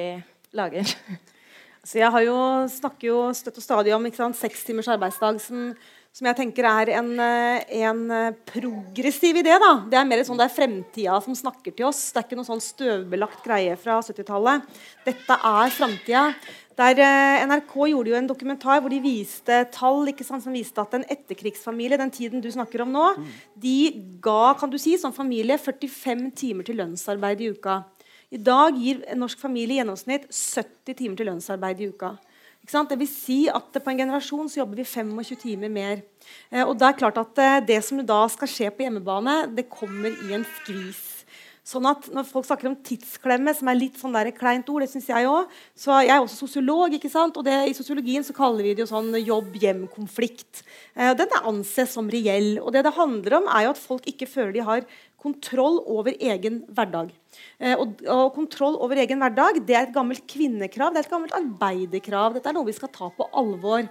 [0.57, 0.89] lager.
[1.87, 2.37] Så jeg jo,
[2.71, 4.07] snakker jo støtt og stadig om
[4.39, 5.73] seks timers arbeidsdag, som,
[6.13, 9.59] som, jeg tenker er en, eh, en, eh, progressiv idé.
[9.59, 9.73] Da.
[9.89, 12.13] Det er mer sånn det er fremtida som snakker til oss.
[12.13, 14.63] Det er ikke noe sånn støvbelagt greie fra 70-tallet.
[15.07, 16.35] Dette er framtida.
[16.79, 21.05] Eh, NRK gjorde jo en dokumentar hvor de viste tall sant, som viste at en
[21.05, 26.31] etterkrigsfamilie den tiden du snakker om nå, de ga kan du si, som familie 45
[26.35, 27.85] timer til lønnsarbeid i uka.
[28.33, 32.17] I dag gir en norsk familie i gjennomsnitt 70 timer til lønnsarbeid i uka.
[32.63, 36.03] Det vil si at På en generasjon så jobber vi 25 timer mer.
[36.51, 39.69] Eh, og Det er klart at eh, det som da skal skje på hjemmebane, det
[39.69, 41.25] kommer i en skvis.
[41.63, 44.91] Sånn at Når folk snakker om tidsklemme, som er litt sånn der kleint ord, det
[44.91, 47.37] synes jeg òg Så jeg er også sosiolog, ikke sant?
[47.37, 50.65] og det, i sosiologien så kaller vi det jo sånn jobb-hjem-konflikt.
[50.95, 52.59] Eh, den anses som reell.
[52.63, 54.87] Og det det handler om, er jo at folk ikke føler de har
[55.23, 57.13] kontroll over egen hverdag.
[57.59, 61.15] Eh, og, og, kontroll over egen hverdag det er et gammelt kvinnekrav, det er et
[61.15, 62.37] gammelt arbeiderkrav.
[62.37, 63.87] Dette er noe vi skal ta på alvor.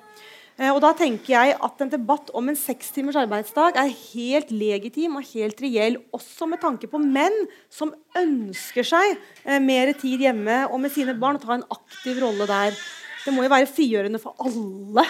[0.62, 4.52] Eh, og da tenker jeg at En debatt om en seks timers arbeidsdag er helt
[4.54, 7.38] legitim og helt reell, også med tanke på menn
[7.74, 12.22] som ønsker seg eh, mer tid hjemme og med sine barn og ta en aktiv
[12.22, 12.78] rolle der.
[13.22, 15.06] Det må jo være frigjørende for alle.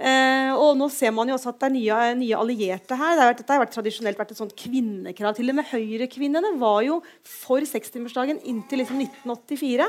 [0.00, 3.18] Eh, og nå ser man jo også at det er nye, nye allierte her.
[3.18, 5.34] Det har vært, dette har vært tradisjonelt vært et sånt kvinnekrav.
[5.36, 9.88] Til og med høyrekvinnene var jo for sekstimersdagen inntil liksom 1984.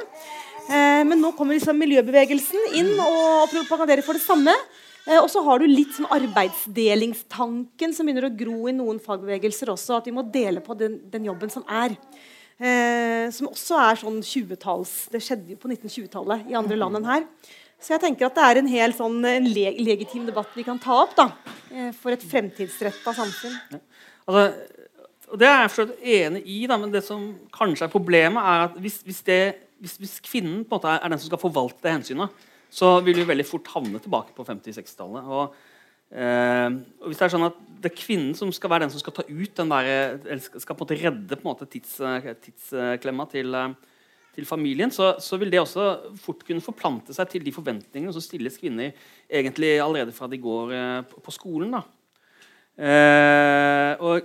[0.67, 4.55] Eh, men nå kommer liksom miljøbevegelsen inn og propaganderer for det samme.
[5.07, 9.71] Eh, og så har du litt sånn arbeidsdelingstanken som begynner å gro i noen fagbevegelser
[9.71, 10.01] også.
[10.01, 11.95] At vi må dele på den, den jobben som er.
[12.61, 17.07] Eh, som også er sånn 20-talls Det skjedde jo på 1920-tallet i andre land enn
[17.09, 17.25] her.
[17.81, 20.79] Så jeg tenker at det er en helt sånn en leg legitim debatt vi kan
[20.81, 21.31] ta opp da,
[21.73, 23.57] eh, for et fremtidsretta samfunn.
[23.73, 23.81] Ja.
[24.27, 24.45] Altså,
[25.31, 27.23] og Det er jeg for enig i, da, men det som
[27.55, 29.41] kanskje er problemet, er at hvis, hvis, det,
[29.79, 33.15] hvis, hvis kvinnen på en måte er den som skal forvalte det hensynet, så vil
[33.15, 35.31] vi veldig fort havne tilbake på 50-60-tallet.
[35.31, 35.55] Og,
[36.11, 36.67] eh,
[36.99, 39.15] og, hvis det er sånn at det er kvinnen som skal være den som skal
[39.15, 39.89] ta ut den der,
[40.19, 41.95] eller skal, på en måte redde på en måte tids,
[42.43, 43.73] tidsklemma til eh,
[44.35, 48.23] til familien, så, så, vil det også fort kunne forplante seg til de forventningene som
[48.23, 48.93] stilles kvinner
[49.27, 51.75] egentlig allerede fra de går eh, på, på, skolen.
[51.75, 51.81] Da.
[52.79, 54.21] Eh, og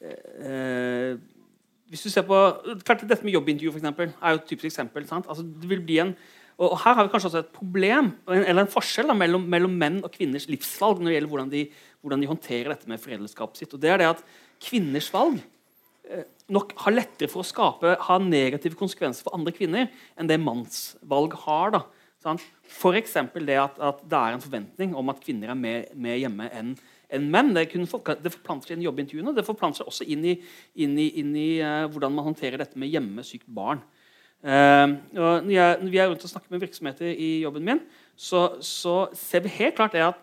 [0.00, 1.18] eh,
[1.90, 2.38] hvis du ser på,
[2.86, 5.06] klart Dette med jobbintervju for eksempel, er jo et typisk eksempel.
[5.16, 6.14] Altså, det vil bli en,
[6.56, 9.74] og, og, Her har vi kanskje også et problem eller en forskjell da, mellom, mellom,
[9.76, 11.66] menn og kvinners livsvalg når det gjelder hvordan de,
[12.00, 13.74] hvordan de håndterer dette med foreldreskapet sitt.
[13.74, 14.24] og det er det at
[14.62, 15.42] Kvinners valg
[16.52, 21.34] nok har lettere for å skape, ha negative konsekvenser for andre kvinner enn det mannsvalg
[21.46, 21.74] har.
[21.74, 21.84] da.
[22.26, 23.16] F.eks.
[23.46, 26.76] det at, at, det er en forventning om at kvinner er mer, mer hjemme enn
[27.12, 27.52] enn menn.
[27.54, 29.34] Det, det, forplanter seg inn i jobbintervjuene.
[29.36, 30.32] Det forplanter seg også inn i,
[30.82, 33.82] inn i, inn i uh, hvordan man håndterer dette med hjemmesykt barn.
[34.42, 37.82] Uh, når, jeg, når, vi er rundt og snakker med virksomheter i jobben min,
[38.18, 40.18] så, så ser vi helt klart det at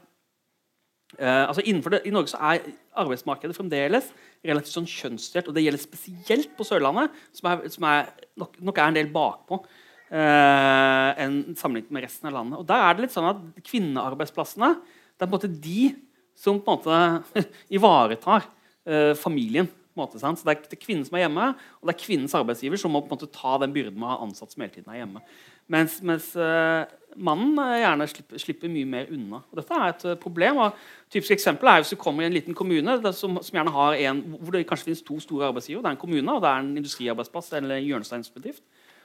[1.22, 2.67] uh, altså det, I Norge så er
[3.00, 4.12] arbeidsmarkedet fremdeles
[4.44, 5.50] relativt sånn kjønnsdelt.
[5.50, 9.12] Og det gjelder spesielt på Sørlandet, som, er, som er, nok, nok, er en del
[9.14, 12.60] bakpå eh, enn sammenlignet med resten av landet.
[12.60, 14.74] Og der er det litt sånn at Kvinnearbeidsplassene
[15.14, 15.94] det er på en måte de
[16.36, 18.46] som på en måte ivaretar
[18.86, 19.70] eh, familien.
[19.94, 22.80] Måte, så det er, det er, kvinnen som er hjemme, og det er kvinnens arbeidsgiver
[22.82, 24.90] som må på en måte ta den byrden med å ha ansatt som hele tiden
[24.90, 25.22] er hjemme.
[25.71, 26.84] Mens, mens uh,
[27.15, 29.39] mannen uh, gjerne slipper, slipper, mye mer unna.
[29.52, 30.60] Og dette er et uh, problem.
[30.65, 30.78] og
[31.13, 34.21] typisk eksempel er Hvis du kommer i en liten kommune som, som, gjerne har en,
[34.39, 35.84] hvor det kanskje finnes to store arbeidsgivere.
[35.84, 38.63] Det er en kommune og det er en industriarbeidsplass eller en hjørnesteinsbedrift.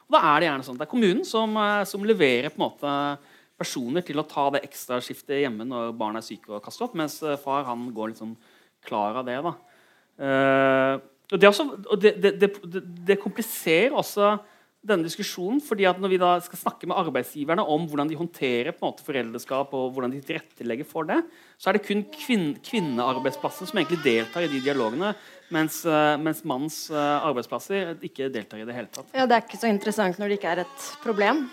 [0.08, 2.92] Da er Det gjerne sånn, det er kommunen som, som, leverer på en måte
[3.60, 6.94] personer til å ta det ekstra skiftet hjemme når barna er syke og kaster opp,
[6.96, 8.32] mens far han går liksom
[8.86, 9.36] klar av det.
[9.44, 9.52] da.
[11.28, 12.50] og det, også, og det, det,
[13.04, 14.38] det kompliserer også
[14.88, 18.72] denne diskusjonen, fordi at Når vi da skal snakke med arbeidsgiverne om hvordan de håndterer
[18.72, 21.20] på en måte foreldreskap, og hvordan de tilrettelegger for det,
[21.58, 25.14] så er det kun kvin kvinnearbeidsplasser som egentlig deltar i de dialogene,
[25.54, 29.08] mens, uh, mens mannens uh, arbeidsplasser ikke deltar i det hele tatt.
[29.14, 31.48] Ja, Det er ikke så interessant når det ikke er et problem.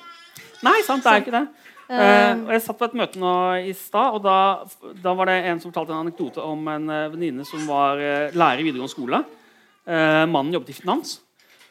[0.66, 1.46] Nei, sant, det er ikke det.
[1.86, 3.34] Uh, og Jeg satt på et møte nå
[3.70, 4.38] i stad, og da,
[5.04, 8.02] da, var det en som fortalte en anekdote om en venninne som var
[8.34, 9.22] lærer i videregående skole.
[9.86, 11.20] mannen jobbet i finans.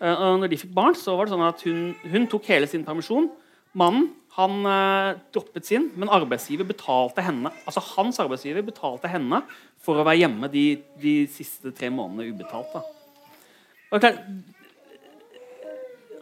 [0.01, 1.81] Uh, og når de fikk barn, så var det sånn at hun,
[2.11, 3.31] hun tok hele sin permisjon.
[3.75, 9.45] Mannen han eh, droppet sin, men arbeidsgiver betalte henne altså hans arbeidsgiver betalte henne
[9.85, 10.65] for å være hjemme de,
[10.99, 12.75] de siste tre månedene ubetalt.
[14.03, 14.11] Det,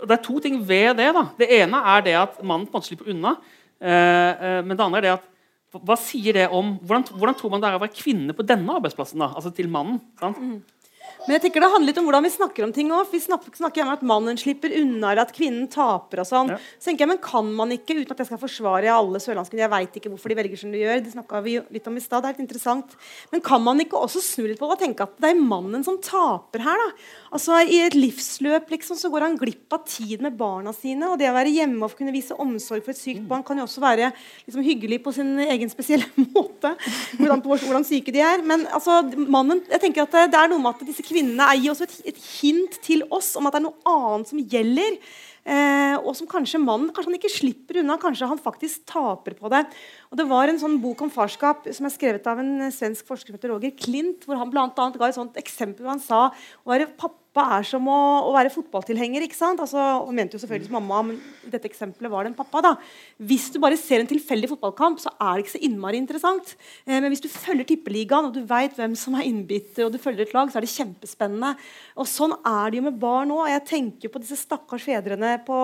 [0.03, 1.09] det er to ting ved det.
[1.17, 1.25] da.
[1.39, 3.37] Det ene er det at mannen på en måte slipper unna.
[3.81, 5.29] Eh, men det andre er det at
[5.73, 8.77] hva sier det om, Hvordan, hvordan tror man det er å være kvinne på denne
[8.77, 9.23] arbeidsplassen?
[9.25, 10.03] da, altså til mannen?
[10.21, 10.37] sant?
[10.37, 10.82] Mm.
[11.27, 13.11] Men jeg tenker det handler litt om hvordan vi snakker om ting òg.
[13.13, 16.51] Vi snakker, snakker om at mannen slipper unna, eller at kvinnen taper og sånn.
[16.55, 16.59] Ja.
[16.77, 19.73] Så tenker jeg, Men kan man ikke, uten at jeg skal forsvare alle sørlandskvinner, jeg
[19.73, 22.25] veit ikke hvorfor de velger som de gjør, det snakka vi litt om i stad,
[22.25, 22.97] det er litt interessant.
[23.31, 25.87] Men kan man ikke også snu litt på det og tenke at det er mannen
[25.87, 27.07] som taper her, da?
[27.33, 31.07] Altså I et livsløp liksom, så går han glipp av tid med barna sine.
[31.09, 33.65] Og det å være hjemme og kunne vise omsorg for et sykt barn kan jo
[33.69, 34.11] også være
[34.45, 36.75] liksom, hyggelig på sin egen spesielle måte.
[37.17, 38.45] Hvordan, hvordan syke de er.
[38.45, 41.73] Men altså, mannen, jeg tenker at det, det er noe med at disse kvinnene gir
[41.73, 44.99] også et, et, hint til oss om at det er noe annet som gjelder.
[45.43, 47.99] Eh, og som kanskje mannen kanskje han ikke slipper unna.
[48.03, 49.65] Kanskje han faktisk taper på det.
[50.11, 53.33] Og Det var en sånn bok om farskap som er skrevet av en svensk forsker
[53.33, 56.93] som heter Roger Klint, hvor han annet ga et sånt eksempel han sa å være
[56.95, 59.25] pappa er som å, å være fotballtilhenger.
[59.25, 59.61] ikke sant?
[59.65, 62.61] Altså, han mente jo selvfølgelig som mamma, men i dette eksempelet var det en pappa.
[62.67, 62.73] da.
[63.17, 66.53] Hvis du bare ser en tilfeldig fotballkamp, så er det ikke så innmari interessant.
[66.85, 70.01] Eh, men hvis du følger Tippeligaen, og du veit hvem som er innbitt, og du
[70.03, 71.55] følger et lag, så er det kjempespennende.
[71.97, 73.49] Og Sånn er det jo med barn òg.
[73.49, 75.59] Jeg tenker på disse stakkars fedrene på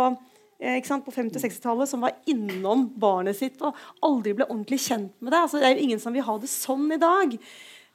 [0.58, 5.42] eh, på 50-60-tallet som var innom barnet sitt og aldri ble ordentlig kjent med det.
[5.42, 7.36] Altså, det er jo ingen som vil ha det sånn i dag.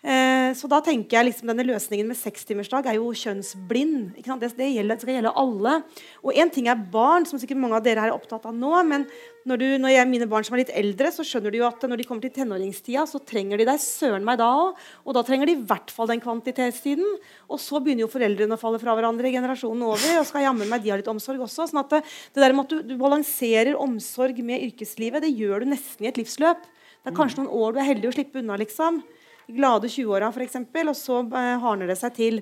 [0.03, 4.17] Eh, så da tenker jeg liksom denne løsningen med sekstimersdag er jo kjønnsblind.
[4.19, 5.75] Det, det, gjelder, det, skal gjelde alle.
[6.19, 8.73] Og én ting er barn, som sikkert mange av dere er opptatt av nå.
[8.89, 9.05] Men
[9.47, 11.87] når, du, når jeg, mine barn som er litt eldre, så skjønner du jo at
[11.87, 14.83] når de kommer til tenåringstida, så trenger de deg søren meg da òg.
[15.07, 17.17] Og da trenger de i hvert fall den kvantitetstiden.
[17.47, 20.19] Og så begynner jo foreldrene å falle fra hverandre i generasjonen over.
[20.19, 21.71] Og skal jammen meg de ha litt omsorg også.
[21.71, 22.03] sånn at det,
[22.35, 26.11] det der med at du, du balanserer omsorg med yrkeslivet, det gjør du nesten i
[26.11, 26.67] et livsløp.
[27.03, 29.05] Det er kanskje noen år du er heldig å slippe unna, liksom
[29.51, 32.39] glade 20-åra f.eks., og så eh, hardner det seg til.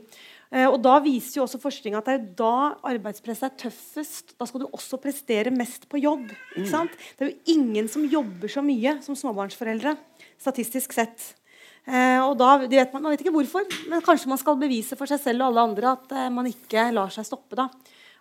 [0.51, 2.55] Eh, og Da viser jo også forskning at det er da
[2.91, 4.35] arbeidspresset er tøffest.
[4.39, 6.27] Da skal du også prestere mest på jobb.
[6.55, 6.71] ikke mm.
[6.71, 6.97] sant?
[7.17, 9.95] Det er jo ingen som jobber så mye som småbarnsforeldre,
[10.41, 11.31] statistisk sett.
[11.87, 15.09] Eh, og da, vet man, man, vet ikke hvorfor, men kanskje man skal bevise for
[15.09, 17.65] seg selv og alle andre at man ikke lar seg stoppe da,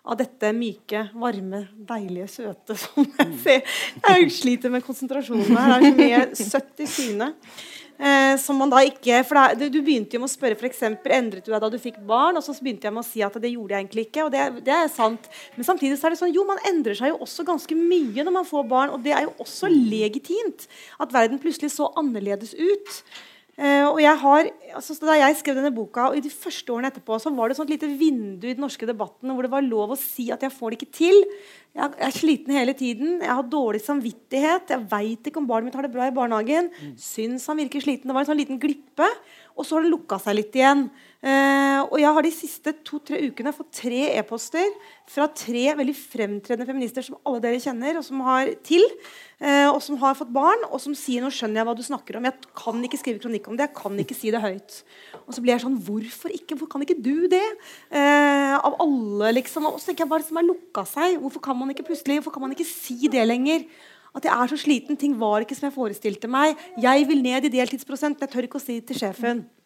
[0.09, 3.77] av dette myke, varme, deilige, søte som jeg ser.
[4.07, 5.77] Jeg sliter med konsentrasjonen her.
[5.83, 7.53] Det er så mye søtt i synet.
[8.01, 10.81] Eh, som man da ikke, for da, Du begynte jo med å spørre f.eks.
[10.89, 12.39] endret du deg da du fikk barn.
[12.39, 14.25] og Så begynte jeg med å si at det gjorde jeg egentlig ikke.
[14.25, 15.29] og det, det, er sant.
[15.57, 18.37] Men samtidig så er det sånn, jo, man endrer seg jo også ganske mye når
[18.39, 18.95] man får barn.
[18.97, 20.65] Og det er jo også legitimt
[20.99, 23.03] at verden plutselig så annerledes ut.
[23.61, 26.89] Uh, og jeg har, altså, Da jeg skrev denne boka, og i de første årene
[26.89, 29.93] etterpå, så var det et lite vindu i den norske debatten hvor det var lov
[29.93, 31.19] å si at jeg får det ikke til.
[31.77, 33.19] Jeg er sliten hele tiden.
[33.21, 34.73] Jeg har dårlig samvittighet.
[34.73, 36.73] Jeg veit ikke om barnet mitt har det bra i barnehagen.
[36.73, 36.97] Mm.
[36.99, 38.09] Syns han virker sliten.
[38.09, 39.07] Det var en sånn liten glippe.
[39.55, 40.89] Og så har det lukka seg litt igjen.
[41.21, 44.71] Uh, og jeg har de siste to-tre ukene fått tre e-poster
[45.05, 48.81] fra tre veldig fremtredende feminister som alle dere kjenner, og som har til,
[49.45, 52.17] uh, og som har fått barn, og som sier 'nå skjønner jeg hva du snakker
[52.17, 52.25] om'.
[52.25, 53.69] Jeg kan ikke skrive kronikk om det.
[53.69, 54.83] Jeg kan ikke si det høyt.
[55.29, 56.57] Og så blir jeg sånn Hvorfor ikke?
[56.57, 57.49] Hvorfor kan ikke du det?
[57.93, 59.67] Uh, av alle, liksom.
[59.67, 61.21] Og så tenker jeg hva er det som har lukka seg?
[61.21, 63.69] Hvorfor kan man ikke plutselig, hvorfor kan man ikke si det lenger?
[64.17, 66.57] At jeg er så sliten, ting var ikke som jeg forestilte meg.
[66.81, 69.60] Jeg vil ned i deltidsprosent, jeg tør ikke å si det til sjefen.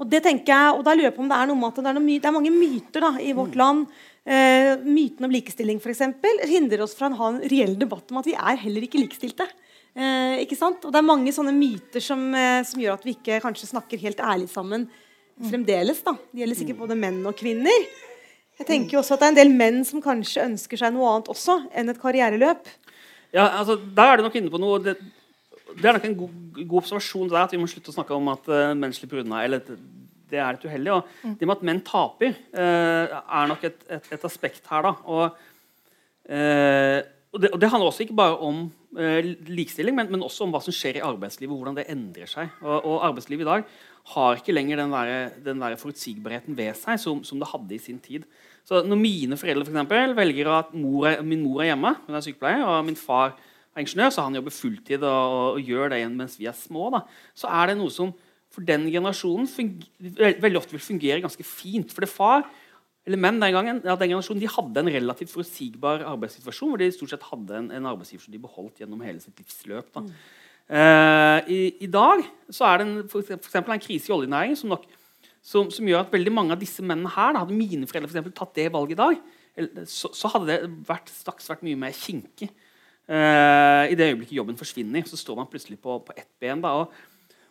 [0.00, 1.80] Og det tenker jeg, og da lurer jeg på om det er noe med at
[1.80, 3.84] det er, noe, det er mange myter da, i vårt land.
[4.24, 8.20] Eh, myten om likestilling for eksempel, hindrer oss fra å ha en reell debatt om
[8.20, 9.44] at vi er heller ikke likestilte.
[9.92, 10.84] Eh, ikke sant?
[10.86, 14.00] Og det er mange sånne myter som, eh, som, gjør at vi ikke kanskje snakker
[14.00, 14.88] helt ærlig sammen
[15.50, 16.02] fremdeles.
[16.04, 16.16] da.
[16.32, 17.86] Det gjelder sikkert både menn og kvinner.
[18.60, 21.08] Jeg tenker jo også at det er en del menn som kanskje ønsker seg noe
[21.08, 22.68] annet også enn et karriereløp.
[23.32, 24.80] Ja, altså, Der er du nok inne på noe.
[24.84, 24.98] Det,
[25.76, 28.30] det er nok en god, god observasjon der at vi må slutte å snakke om
[28.32, 29.44] at uh, slipper unna.
[29.44, 29.62] eller
[30.30, 30.92] det er litt uheldig.
[30.94, 31.36] Og mm.
[31.38, 34.86] det med at menn taper, uh, er nok et, et, et, aspekt her.
[34.86, 35.40] da, og,
[36.30, 36.98] uh,
[37.30, 38.68] og, det, og, det, handler også ikke bare om
[39.46, 41.54] likestilling, men, men, også om hva som skjer i arbeidslivet.
[41.54, 42.48] hvordan det endrer seg.
[42.64, 43.66] Og, og arbeidslivet i dag
[44.14, 47.78] har ikke lenger den, der, den der forutsigbarheten ved seg som, som, det hadde i
[47.78, 48.24] sin tid.
[48.66, 52.24] Så Når mine foreldre for eksempel, velger at mor min mor er hjemme, hun er
[52.24, 53.49] sykepleier, og min far er
[53.82, 57.04] ingeniør, så han jobber fulltid og, og, gjør det mens vi er små, da,
[57.36, 58.12] så er det noe som
[58.50, 59.46] for den generasjonen
[60.18, 61.92] veldig ofte vil fungere ganske fint.
[61.94, 62.42] For det far
[63.08, 66.90] eller menn den gangen, ja, den generasjonen de hadde en relativt forutsigbar arbeidssituasjon, hvor de
[66.92, 69.88] stort sett hadde en, en arbeidsgiver som de beholdt gjennom hele sitt livsløp.
[69.94, 70.04] da.
[70.04, 70.12] Mm.
[70.70, 72.20] Uh, i, i, dag
[72.54, 74.84] så er det en, for eksempel, en krise i oljenæringen som, nok,
[75.42, 78.14] som, som, gjør at veldig mange av disse mennene her, da, hadde mine foreldre for
[78.14, 79.24] eksempel, tatt det valget i dag,
[79.90, 82.52] så, så hadde det vært, straks vært mye mer kinkig.
[83.10, 86.60] Uh, I det øyeblikket jobben forsvinner, så står man plutselig på, på ett ben.
[86.62, 86.92] Da, og,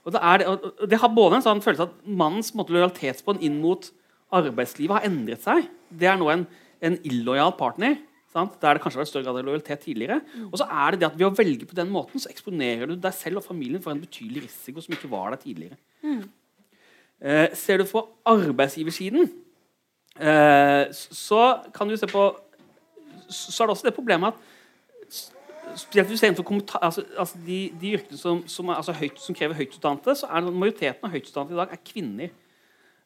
[0.06, 3.60] og, det det, og, det har både en sånn følelse at mannens måte, lojalitetsbånd inn
[3.60, 3.89] mot
[4.32, 5.67] arbeidslivet har endret seg.
[5.89, 6.45] Det er nå en,
[6.86, 7.98] en illojal partner.
[8.30, 8.60] Sant?
[8.62, 10.19] Der det kanskje har vært større grad av lojalitet tidligere.
[10.32, 10.50] Mm.
[10.52, 12.95] Og så er det det at Ved å velge på den måten så eksponerer du
[12.95, 15.80] deg selv og familien for en betydelig risiko som ikke var der tidligere.
[16.06, 16.22] Mm.
[17.19, 19.28] Eh, ser du på arbeidsgiversiden,
[20.15, 21.41] eh, så
[21.76, 22.30] kan du se på
[23.30, 25.26] så er det også det problemet at
[25.77, 29.58] spesielt hvis du innenfor altså, altså de, de, yrkene som, som, altså høyt, som krever
[29.58, 32.36] høytutdannede, så er majoriteten av høytutdannede i dag er kvinner.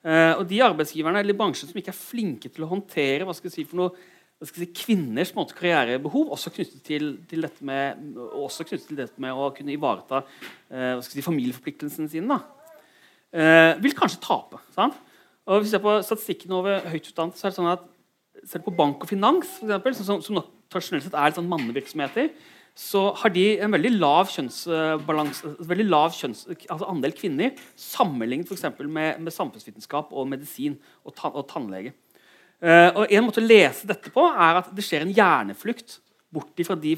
[0.04, 3.47] Uh, og de arbeidsgiverne eller bransjer som ikke er flinke til å håndtere hva skal
[3.47, 4.08] jeg si, for noe,
[4.49, 8.02] si, kvinners måte, karrierebehov, også knyttet til, til, dette med,
[8.36, 14.23] også knyttet til dette med å kunne ivareta uh, si, familieforpliktelsene sine, uh, vil kanskje
[14.26, 14.60] tape.
[14.76, 14.99] Sant?
[15.47, 17.88] Og Hvis vi ser på statistikken over høytutdannede, så er det sånn at
[18.50, 22.32] selv på bank og finans, for eksempel, som, som, tradisjonelt sett er sånn mannevirksomheter,
[22.74, 28.88] så har de en veldig lav kjønnsbalanse, veldig lav kjønns, altså andel kvinner sammenlignet for
[28.88, 31.94] med, med samfunnsvitenskap og medisin og, ta, og tannlege.
[32.64, 36.00] Uh, og En måte å lese dette på er at det skjer en hjerneflukt
[36.34, 36.96] bort fra de,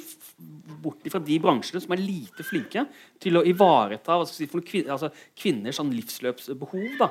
[1.27, 2.85] de bransjene som er lite flinke
[3.19, 7.01] til å ivareta si, kvinner, altså kvinners sånn livsløpsbehov.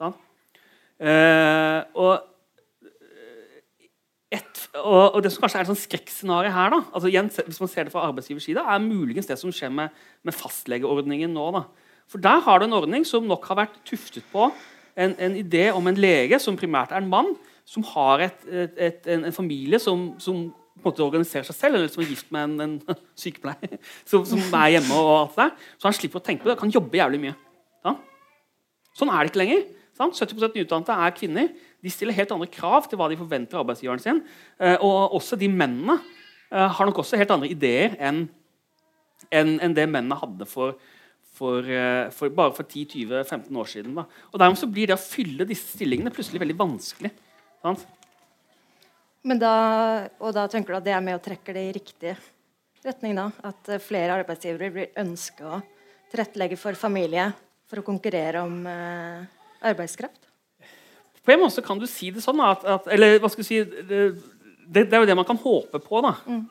[0.00, 0.08] Da,
[1.04, 2.32] uh, og
[4.74, 7.70] og, og, Det som kanskje er et sånn skrekkscenario her, da, altså igjen, hvis man
[7.72, 9.94] ser det fra arbeidsgivers side, er muligens det som skjer med,
[10.26, 11.46] med fastlegeordningen nå.
[11.56, 11.64] Da.
[12.10, 14.50] For Der har du en ordning som nok har vært tuftet på
[14.96, 17.34] en, en idé om en lege som primært er en mann,
[17.66, 21.78] som har et, et, en, en, familie som, som på en måte organiserer seg selv,
[21.78, 22.76] eller som er gift med en,
[23.22, 24.94] sykepleier, som, som, er hjemme.
[24.94, 25.48] og alt det
[25.80, 26.58] Så han slipper å tenke på det.
[26.60, 27.34] Kan jobbe jævlig mye.
[27.84, 27.96] Da.
[28.96, 29.66] Sånn er det ikke lenger.
[29.96, 30.18] Sant?
[30.20, 31.50] 70% nyutdannede er kvinner.
[31.86, 34.20] De stiller helt andre krav til hva de forventer av arbeidsgiveren sin.
[34.58, 36.00] Eh, og også de mennene
[36.50, 38.26] eh, har nok også helt andre ideer enn
[39.32, 40.76] en, det mennene hadde for,
[41.38, 43.94] for, eh, for bare for 10-20-15 år siden.
[43.96, 44.06] Da.
[44.32, 47.12] Og Dermed så blir det å fylle disse stillingene plutselig veldig vanskelig.
[47.64, 47.86] Sant?
[49.26, 49.54] Men da,
[50.22, 52.12] og da tenker du at det er med å trekke det i riktig
[52.86, 53.16] retning?
[53.18, 53.30] da?
[53.48, 55.58] At flere arbeidsgivere vil ønske å
[56.12, 57.32] tilrettelegge for familie
[57.66, 59.26] for å konkurrere om eh,
[59.66, 60.25] arbeidskraft?
[61.26, 63.62] På en måte kan du si det sånn at, at Eller hva skal du si
[63.66, 64.02] det,
[64.66, 66.02] det, er jo det man kan håpe på.
[66.04, 66.14] da.
[66.26, 66.44] Mm.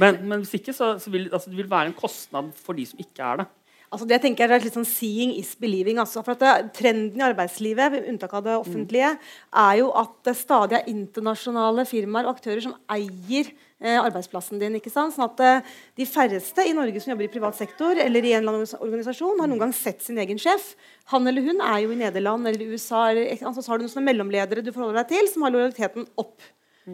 [0.00, 2.84] Men, men, hvis ikke, så, så vil altså, det vil være en kostnad for de
[2.88, 3.48] som ikke er det.
[3.88, 6.00] Altså det tenker jeg er litt sånn Seeing is believing.
[6.02, 6.20] Altså.
[6.24, 9.30] for det, Trenden i arbeidslivet med unntak av det offentlige, mm.
[9.64, 13.48] er jo at det stadig er internasjonale firmaer og aktører som eier
[13.86, 14.74] arbeidsplassen din.
[14.74, 15.14] ikke sant?
[15.14, 18.42] Sånn at eh, De færreste i Norge som jobber i privat sektor eller i en
[18.42, 20.72] eller annen organisasjon, har noen gang sett sin egen sjef.
[21.14, 23.08] Han eller hun er jo i Nederland eller i USA.
[23.12, 26.42] Eller, altså, så har du noen mellomledere du forholder deg til, som har lojaliteten opp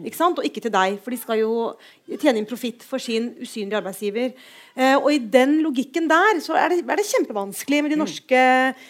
[0.03, 0.39] ikke sant?
[0.39, 1.53] Og ikke til deg, for de skal jo
[2.19, 4.33] tjene inn profitt for sin usynlige arbeidsgiver.
[4.75, 8.01] Eh, og i den logikken der så er det, er det kjempevanskelig med de mm.
[8.03, 8.39] norske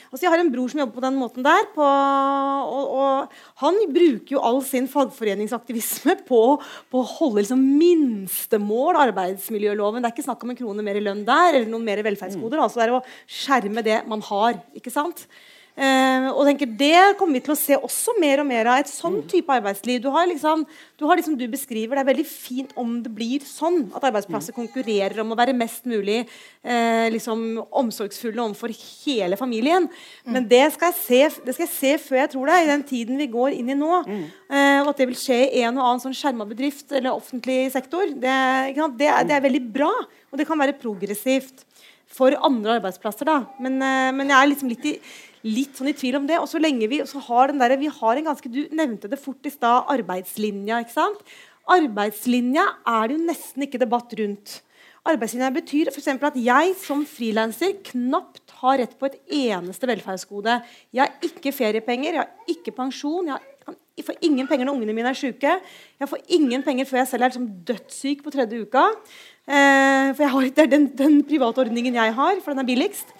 [0.09, 1.67] altså Jeg har en bror som jobber på den måten der.
[1.75, 6.43] På, og, og, han bruker jo all sin fagforeningsaktivisme på,
[6.89, 10.01] på å holde liksom minstemål arbeidsmiljøloven.
[10.01, 12.57] Det er ikke snakk om en krone mer i lønn der eller noen mer velferdsgoder.
[12.57, 12.63] Mm.
[12.65, 13.03] altså Det er å
[13.41, 14.57] skjerme det man har.
[14.77, 15.27] ikke sant?
[15.75, 18.79] Eh, og tenker Det kommer vi til å se også mer og mer av.
[18.79, 19.99] Et sånn type arbeidsliv.
[20.03, 20.63] Du har liksom
[20.95, 23.91] du, har liksom du beskriver, Det er veldig fint om det blir sånn.
[23.95, 26.21] At arbeidsplasser konkurrerer om å være mest mulig
[26.63, 28.71] eh, liksom omsorgsfulle overfor
[29.03, 29.89] hele familien.
[30.23, 33.19] Men det skal, se, det skal, jeg se, før jeg tror det, i den tiden
[33.19, 34.01] vi går inn i nå.
[34.47, 37.65] Eh, og at det vil skje i en og annen sånn skjerma bedrift eller offentlig
[37.75, 38.39] sektor, det,
[38.95, 39.91] det, det er veldig bra.
[40.31, 41.65] Og det kan være progressivt
[42.15, 43.27] for andre arbeidsplasser.
[43.27, 43.43] da.
[43.59, 44.99] Men, eh, men jeg er liksom litt i
[45.45, 46.39] litt sånn i tvil om det.
[46.41, 49.45] Og så lenge vi har den der, vi har en ganske, Du nevnte det fort
[49.45, 50.81] i stad, arbeidslinja.
[50.83, 51.21] ikke sant?
[51.65, 54.61] Arbeidslinja er det jo nesten ikke debatt rundt.
[55.05, 56.07] Arbeidslinja betyr f.eks.
[56.07, 60.61] at jeg som frilanser knapt har rett på et eneste velferdsgode.
[60.91, 63.29] Jeg har ikke feriepenger, jeg har ikke pensjon.
[63.29, 63.43] jeg har
[63.95, 65.51] jeg får ingen penger når ungene mine er syke.
[66.01, 68.83] Jeg får ingen penger før jeg selv er liksom dødssyk på tredje uka.
[69.45, 73.11] Eh, for har, Det er den, den, private ordningen jeg har, for den er billigst.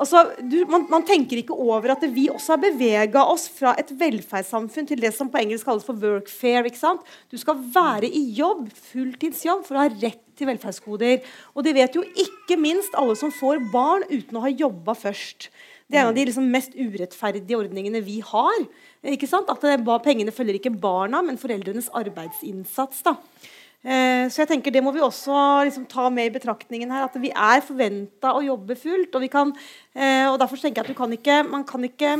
[0.00, 3.88] Altså, du, man, man, tenker ikke over at vi også har bevega oss fra et
[4.00, 6.66] velferdssamfunn til det som på engelsk kalles for workfare.
[6.68, 7.04] ikke sant?
[7.32, 11.24] Du skal være i jobb, fulltidsjobb, for å ha rett til velferdsgoder.
[11.56, 15.48] Og det vet jo ikke minst alle som får barn uten å ha jobba først.
[15.90, 18.60] Det er en av de liksom, mest urettferdige ordningene vi har.
[19.00, 23.02] At det, Pengene følger ikke barna, men foreldrenes arbeidsinnsats.
[23.02, 23.16] da.
[23.80, 27.06] Eh, så jeg tenker Det må vi også liksom, ta med i betraktningen her.
[27.08, 29.14] At vi er forventa å jobbe fullt.
[29.16, 29.54] Og, kan,
[29.94, 32.18] eh, og derfor tenker jeg at kan ikke, man kan ikke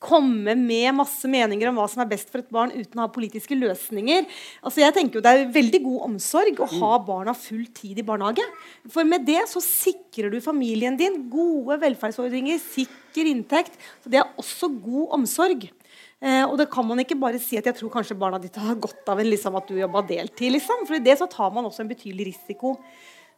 [0.00, 3.12] komme med masse meninger om hva som er best for et barn uten å ha
[3.12, 4.24] politiske løsninger.
[4.64, 8.06] Altså jeg tenker jo Det er veldig god omsorg å ha barna full tid i
[8.06, 8.46] barnehage.
[8.88, 13.76] For med det så sikrer du familien din gode velferdsordninger, sikker inntekt.
[14.00, 15.68] Så det er også god omsorg.
[16.20, 18.76] Eh, og det kan man ikke bare si at jeg tror kanskje barna ditt har
[18.76, 20.52] godt av en, liksom, at du jobba deltid.
[20.52, 20.84] Liksom.
[20.88, 22.74] For i det så tar man også en betydelig risiko.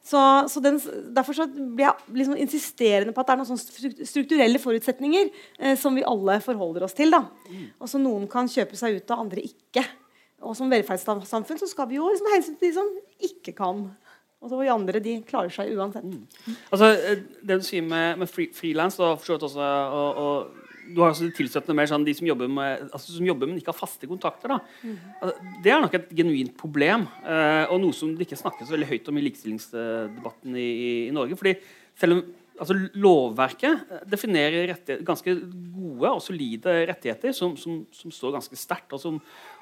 [0.03, 0.18] Så,
[0.51, 0.80] så den,
[1.14, 5.76] Derfor så blir jeg liksom insisterende på at det er noen sånne strukturelle forutsetninger eh,
[5.78, 7.14] som vi alle forholder oss til.
[7.14, 7.22] da.
[7.78, 9.87] Og så Noen kan kjøpe seg ut av, andre ikke.
[10.43, 12.89] Og Som velferdssamfunn så skal vi jo liksom hensyn til de som
[13.30, 13.85] ikke kan.
[14.43, 16.03] Og så de andre de klarer seg uansett.
[16.03, 16.57] Mm.
[16.74, 18.26] Altså, eh, Det du sier med, med
[18.59, 23.14] frilans og, og, og du har altså tilstøtende mer sånn de som jobber med, altså,
[23.14, 24.55] som jobber, men ikke har faste kontakter.
[24.83, 24.97] Mm.
[25.20, 28.89] Altså, det er nok et genuint problem, eh, og noe som det ikke snakkes veldig
[28.91, 30.70] høyt om i likestillingsdebatten i,
[31.09, 31.39] i, Norge.
[31.39, 31.55] fordi
[31.99, 32.24] selv om
[32.59, 34.74] altså, Lovverket definerer
[35.07, 35.37] ganske
[35.76, 39.20] gode og solide rettigheter som, som, som står ganske sterkt, og som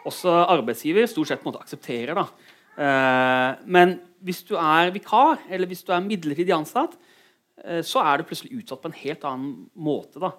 [0.09, 2.17] også arbeidsgiver stort sett måte, aksepterer.
[2.17, 2.57] Da.
[2.81, 6.97] Eh, men hvis du er vikar eller hvis du er midlertidig ansatt,
[7.65, 10.21] eh, så er du plutselig utsatt på en helt annen måte.
[10.23, 10.35] da.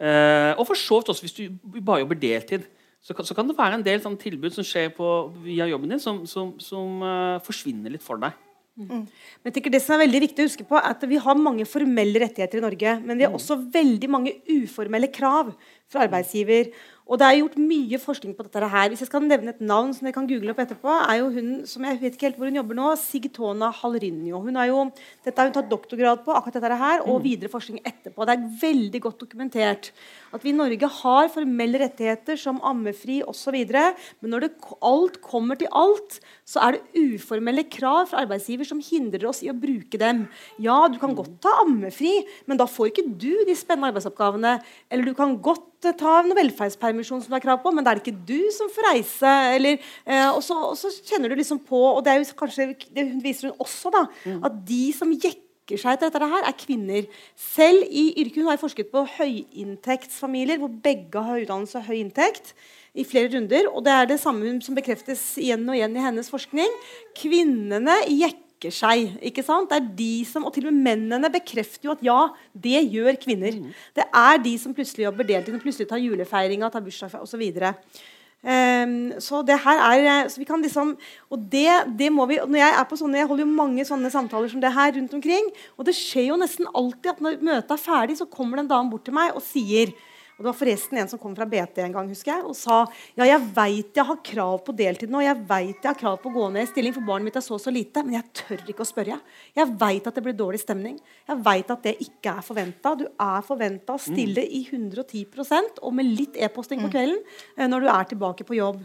[0.00, 1.42] Uh, og for så vidt også hvis du
[1.84, 2.68] bare jobber deltid.
[3.00, 5.08] Så kan, så kan det være en del sånn, tilbud som skjer på,
[5.44, 8.36] via jobben din, som, som, som uh, forsvinner litt for deg.
[8.80, 9.04] Mm.
[9.04, 11.36] Men jeg tenker Det som er veldig viktig å huske på er at Vi har
[11.36, 12.94] mange formelle rettigheter i Norge.
[13.02, 13.38] Men vi har mm.
[13.40, 15.52] også veldig mange uformelle krav
[15.90, 16.70] fra arbeidsgiver.
[17.10, 18.90] Og det er gjort mye forskning på dette her.
[18.92, 21.48] Hvis jeg skal nevne et navn som dere kan google opp etterpå, er jo hun
[21.66, 24.38] som jeg vet ikke helt hvor hun jobber nå, Sigtona Halrinho.
[24.44, 24.84] Hun har jo,
[25.26, 27.24] dette har hun tatt doktorgrad på, akkurat dette her, og mm.
[27.24, 28.28] videre forskning etterpå.
[28.28, 29.90] Det er veldig godt dokumentert
[30.30, 33.58] at vi i Norge har formelle rettigheter som ammefri osv.
[33.58, 34.52] Men når det,
[34.86, 39.50] alt kommer til alt, så er det uformelle krav fra arbeidsgiver som hindrer oss i
[39.50, 40.28] å bruke dem.
[40.62, 44.60] Ja, du kan godt ta ammefri, men da får ikke du de spennende arbeidsoppgavene.
[44.94, 48.00] Eller du kan godt ta en velferdspermisjon som du har krav på, men da er
[48.00, 49.34] det ikke du som får reise.
[49.56, 53.50] Eller, eh, og, så, og, så, kjenner du liksom på Og det kanskje, det viser
[53.50, 54.42] hun også, da, mm.
[54.46, 57.08] at de som jekker seg etter dette her, er kvinner.
[57.38, 62.54] Selv i yrket Hun har forsket på høyinntektsfamilier hvor begge har utdannelse og høy inntekt
[62.94, 63.70] i flere runder.
[63.70, 66.78] Og det er det samme som bekreftes igjen og igjen i hennes forskning.
[67.18, 69.16] Kvinnene jekker strekker seg.
[69.22, 69.70] ikke sant?
[69.70, 73.16] Det er de som, Og til og med mennene bekrefter jo at ja, det gjør
[73.16, 73.52] kvinner.
[73.52, 73.72] Mm.
[73.94, 77.42] Det er de som plutselig jobber deltid, og plutselig tar julefeiringa, tar bursdag osv.
[78.42, 80.96] Um, ehm, så det her er så vi kan liksom,
[81.30, 84.10] og det, det må vi, når Jeg er på sånne, jeg holder jo mange sånne
[84.10, 85.50] samtaler som det her rundt omkring.
[85.78, 88.74] Og det skjer jo nesten alltid at når møtet er ferdig, så kommer det en
[88.76, 89.92] dame bort til meg og sier
[90.40, 92.78] og Det var forresten en som kom fra BT en gang husker jeg, og sa
[93.18, 96.30] ja, jeg veit jeg har krav på deltid nå, jeg vet jeg har krav på
[96.30, 98.64] å gå ned i stilling, for barnet mitt er så så lite, men jeg tør
[98.72, 99.18] ikke å spørre.
[99.58, 100.96] Jeg veit at det blir dårlig stemning.
[101.28, 102.94] Jeg veit at det ikke er forventa.
[102.96, 104.56] Du er forventa å stille mm.
[104.56, 106.94] i 110% og med litt e-posting på mm.
[106.96, 108.80] kvelden eh, når du er tilbake på jobb.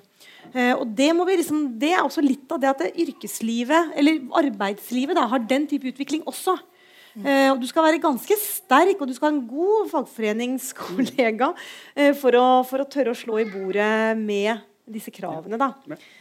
[0.51, 5.15] Eh, og det, liksom, det, er også litt av det at det yrkeslivet, eller arbeidslivet,
[5.15, 6.59] da, har den type utvikling også.
[7.23, 11.51] Eh, og du skal være ganske sterk, og du skal ha en god fagforeningskollega
[11.95, 15.57] eh, for, å, for, å, tørre å slå i bordet med disse kravene.
[15.57, 15.71] da.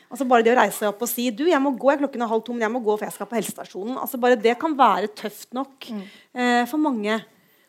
[0.09, 2.24] Altså Bare det å reise seg opp og si du, jeg må gå, jeg klokken
[2.24, 3.97] er halv to, men jeg må gå for jeg skal på helsestasjonen.
[4.01, 6.05] Altså Bare det kan være tøft nok mm.
[6.38, 7.18] eh, for mange.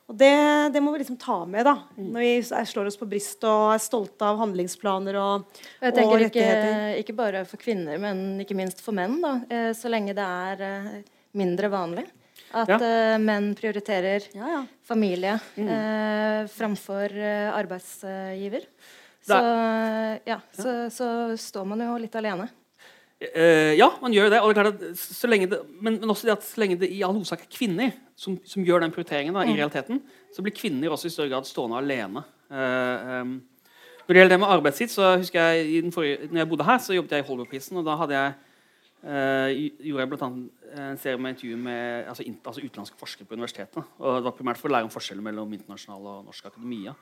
[0.06, 0.36] Og det,
[0.76, 3.82] det, må vi liksom ta med da, når vi slår oss på brystet og er
[3.82, 5.48] stolte av handlingsplaner og,
[5.82, 6.68] jeg tenker og rettigheter.
[6.92, 9.18] Ikke, ikke, bare for kvinner, men ikke minst for menn.
[9.24, 10.94] da, eh, Så lenge det er eh,
[11.42, 12.06] mindre vanlig
[12.56, 12.78] at ja.
[12.78, 14.62] uh, menn prioriterer ja, ja.
[14.86, 15.70] familie mm.
[15.72, 18.68] uh, framfor uh, arbeidsgiver.
[19.26, 19.40] Så,
[20.30, 21.08] ja, så, så,
[21.42, 22.46] står man jo litt alene.
[23.24, 24.42] Uh, ja, man gjør det.
[24.54, 24.84] det, at,
[25.50, 28.38] det men, men, også det at så lenge det i all hovedsak er kvinner som,
[28.46, 29.52] som, gjør den prioriteringen, da, mm.
[29.54, 30.02] i realiteten,
[30.36, 32.26] så blir kvinner også i større grad stående alene.
[32.52, 33.38] Uh, um,
[34.06, 36.84] når det gjelder det med arbeidstid, så husker jeg i forrige, når jeg bodde her,
[36.84, 37.80] så jobbet jeg i Holbergprisen.
[37.82, 38.45] og da hadde jeg, uh,
[39.06, 43.84] gjorde jeg blant annet en serie med intervju med altså, altså utenlandske forskere på universitetet.
[44.00, 46.96] og Det var primært for å lære om forskjellen mellom internasjonal og norsk akademia.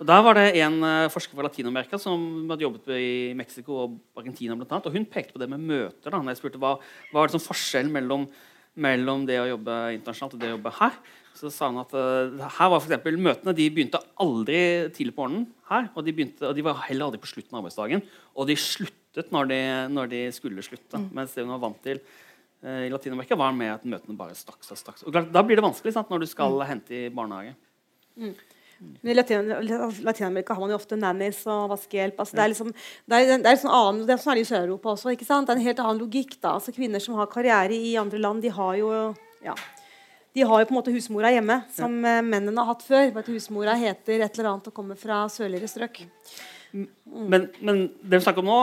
[0.00, 4.00] Og Der var det en uh, forsker fra Latin-Amerika som hadde jobbet i Mexico og
[4.18, 4.56] Argentina.
[4.58, 6.10] Blant annet, og Hun pekte på det med møter.
[6.10, 6.74] da, når jeg spurte hva,
[7.12, 8.26] hva var det som forskjell mellom,
[8.74, 10.98] mellom, det å jobbe internasjonalt og det å jobbe her.
[11.34, 14.58] Så sa han at uh, her var for eksempel, Møtene de begynte aldri
[14.94, 15.86] tidlig på morgenen her.
[15.94, 18.02] Og de, begynte, og de var heller aldri på slutten av arbeidsdagen.
[18.34, 18.58] Og de
[19.14, 19.60] sluttet når de,
[19.94, 20.98] når de skulle slutte.
[20.98, 21.10] Mm.
[21.14, 22.00] Mens det hun var vant til
[22.64, 24.80] uh, i Latin-Amerika, var med at møtene bare stakk seg.
[24.80, 25.04] Stakk.
[25.06, 26.66] Og Da blir det vanskelig sant, når du skal mm.
[26.68, 27.54] hente i barnehage.
[28.18, 28.34] Mm.
[29.06, 32.18] I Latin-Amerika har man jo ofte nannies og vaskehjelp.
[32.18, 32.72] Altså, det er liksom,
[33.06, 35.14] det er, det er sånn annen, det er sånn i Sør-Europa også.
[35.14, 35.46] ikke sant?
[35.46, 36.34] Det er en helt annen logikk.
[36.40, 36.56] da.
[36.58, 38.90] Altså, kvinner som har karriere i andre land, de har jo
[39.44, 39.54] ja,
[40.34, 42.16] de har jo på en måte husmora hjemme, som ja.
[42.18, 43.06] Eh, mennene har hatt før.
[43.14, 46.02] Bare at husmora heter et eller annet og kommer fra sørligere strøk.
[46.74, 46.88] Mm.
[47.30, 48.58] Men, men, det vi snakker om nå,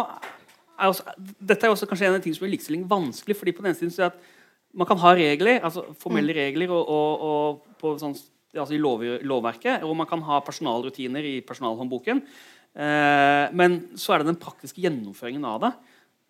[0.82, 3.38] er også, dette er også kanskje en av de tingene som gjør likestilling vanskelig.
[3.38, 4.29] fordi på den ene siden så er at
[4.73, 6.38] Man kan ha regler, altså formelle mm.
[6.38, 8.13] regler og, og, og på sånn
[8.55, 12.21] altså i lov, lovverket, og man kan ha personalrutiner i personalhåndboken.
[12.71, 15.71] Eh, men så er det den praktiske gjennomføringen av det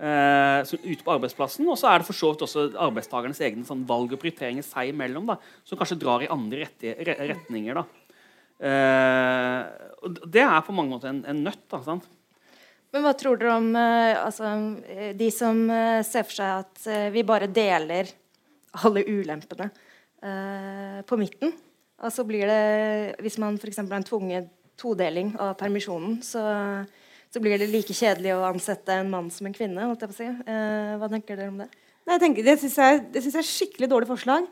[0.01, 1.67] eh, ute på arbeidsplassen.
[1.69, 4.93] Og så er det for så vidt også arbeidstakernes egne sånn, valg og prioriteringer seg
[4.93, 5.37] imellom da,
[5.67, 7.81] som kanskje drar i andre rette, retninger.
[7.81, 8.17] Da.
[8.71, 11.65] Eh, og det er på mange måter en, en nøtt.
[11.71, 12.09] Da, sant?
[12.91, 14.51] Men hva tror dere om uh, altså,
[15.17, 18.11] de som uh, ser for seg at vi bare deler
[18.83, 19.71] alle ulempene
[20.21, 21.49] på midten?
[22.01, 23.79] Og så blir det, Hvis man f.eks.
[23.81, 24.49] har en tvunget
[24.81, 26.41] todeling av permisjonen, så,
[27.29, 29.85] så, blir det like kjedelig å ansette en mann som en kvinne.
[29.85, 30.29] holdt jeg på å si.
[30.29, 31.69] Eh, hva tenker dere om det?
[32.01, 34.49] Nei, jeg tenker, det syns jeg, er skikkelig dårlig forslag.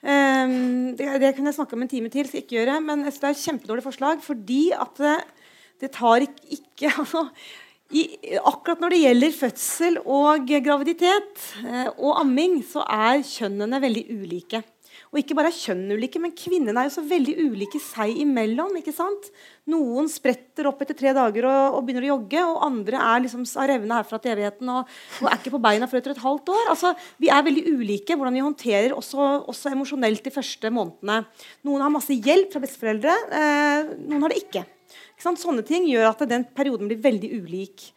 [0.00, 2.78] Um, det, det, kunne jeg snakke om en time til, så ikke gjøre.
[2.82, 5.16] Men jeg synes det er et kjempedårlig forslag fordi at det,
[5.84, 7.26] det tar ikke, ikke altså,
[7.90, 8.02] i,
[8.38, 14.62] akkurat når det gjelder fødsel og graviditet eh, og amming, så er kjønnene veldig ulike.
[15.10, 18.76] Og ikke bare er kjønn ulike, men kvinnene er jo så veldig ulike seg imellom.
[18.78, 19.26] ikke sant?
[19.70, 23.42] Noen spretter opp etter tre dager og, og begynner å jogge, og andre er liksom
[23.50, 26.54] har revna herfra til evigheten og, og, er ikke på beina før etter et halvt
[26.54, 26.64] år.
[26.76, 31.24] Altså, Vi er veldig ulike hvordan vi håndterer også, også emosjonelt de første månedene.
[31.66, 34.68] Noen har masse hjelp fra besteforeldre, eh, noen har det ikke.
[35.20, 37.90] Sånne ting gjør at den perioden blir veldig ulik.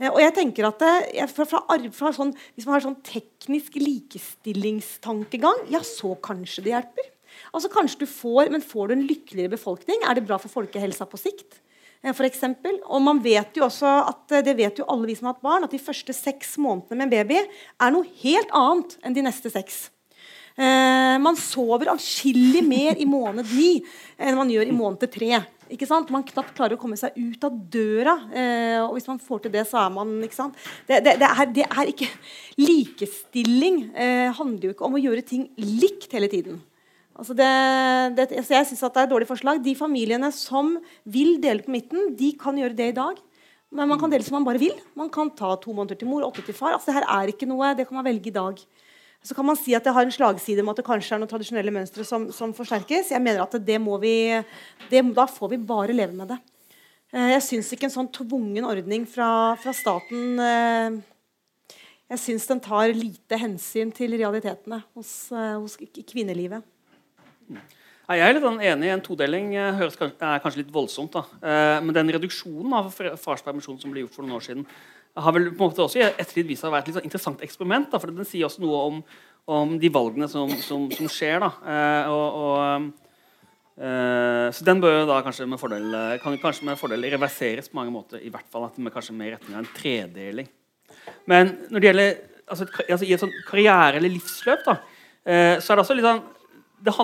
[0.00, 1.62] Eh, og jeg tenker at det, fra, fra,
[1.92, 7.10] fra sånn, Hvis man har sånn teknisk likestillingstankegang, ja, så kanskje det hjelper.
[7.54, 10.00] Altså kanskje du får, Men får du en lykkeligere befolkning?
[10.08, 11.60] Er det bra for folkehelsa på sikt?
[12.02, 12.80] Eh, for eksempel.
[12.88, 15.42] og man vet jo også at, eh, det vet jo alle vi som har hatt
[15.42, 17.38] barn, at de første seks månedene med en baby
[17.80, 19.90] er noe helt annet enn de neste seks.
[20.56, 23.84] Eh, man sover atskillig mer i måned ni
[24.18, 25.44] enn man gjør i måned tre.
[25.70, 26.10] Ikke sant?
[26.10, 28.16] Man knapt klarer å komme seg ut av døra.
[28.34, 30.58] Eh, og hvis man får til det, så er man ikke sant?
[30.88, 32.08] Det, det, det, er, det er, ikke
[32.58, 36.58] Likestilling eh, handler jo ikke om å gjøre ting likt hele tiden.
[37.20, 39.60] Altså altså jeg syns det er et dårlig forslag.
[39.62, 40.72] De familiene som
[41.04, 43.18] vil dele på midten, de kan gjøre det i dag.
[43.70, 44.74] Men man kan dele som man bare vil.
[44.98, 46.74] Man kan ta to måneder til mor, åtte til far.
[46.74, 48.58] Altså det her er ikke noe, det kan man velge i dag.
[49.20, 51.28] Så kan man si at det har en slagside med at det kanskje er noen
[51.28, 53.10] tradisjonelle mønstre som, som forsterkes.
[53.12, 54.14] Jeg mener at det må vi,
[54.88, 56.38] det, Da får vi bare leve med det.
[57.12, 61.00] Eh, jeg syns ikke en sånn tvungen ordning fra, fra staten eh,
[62.12, 65.74] Jeg syns den tar lite hensyn til realitetene hos, eh, hos
[66.06, 66.62] kvinnelivet.
[68.10, 71.14] Jeg er litt enig i En todeling høres, er kanskje litt voldsomt.
[71.14, 71.78] Da.
[71.78, 72.88] Men den reduksjonen av
[73.22, 74.64] farspermisjon som ble gjort for noen år siden,
[75.16, 77.08] har vel på en måte også i ettertid vist seg å være et litt sånn
[77.08, 77.90] interessant eksperiment.
[77.92, 79.02] Da, for Den sier også noe om,
[79.50, 81.42] om de valgene som, som, som skjer.
[81.42, 81.50] Da.
[81.74, 83.10] Eh, og, og,
[83.82, 87.94] eh, så den bør da kanskje med fordel kan kanskje med fordel reverseres på mange
[87.94, 88.22] måter.
[88.22, 90.50] I hvert fall at med kanskje mer retning av en tredeling.
[91.30, 92.12] Men når det gjelder
[92.50, 94.78] altså, altså, i et sånn karriere- eller livsløp, da,
[95.24, 96.28] eh, så er det også litt sånn
[96.80, 96.94] det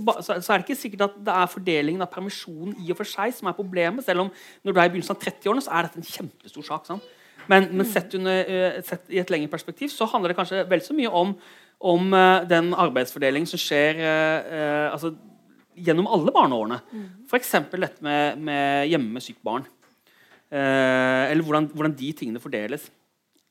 [0.00, 3.08] ba, så er det ikke sikkert at det er fordelingen av permisjonen i og for
[3.08, 4.04] seg som er problemet.
[4.04, 4.30] Selv om
[4.64, 6.86] når du er i begynnelsen av 30-årene, så er dette en kjempestor sak.
[6.88, 7.10] Sant?
[7.52, 10.82] Men, men sett, under, eh, sett, i et lengre perspektiv så handler det kanskje vel
[10.84, 11.32] så mye om,
[11.86, 15.12] om uh, den arbeidsfordelingen som skjer uh, altså,
[15.76, 16.80] gjennom alle barneårene.
[16.90, 17.08] Mm.
[17.28, 17.52] F.eks.
[17.76, 19.66] dette med, med, hjemme med sykt barn.
[20.46, 22.86] Eh, eller hvordan, hvordan, de tingene fordeles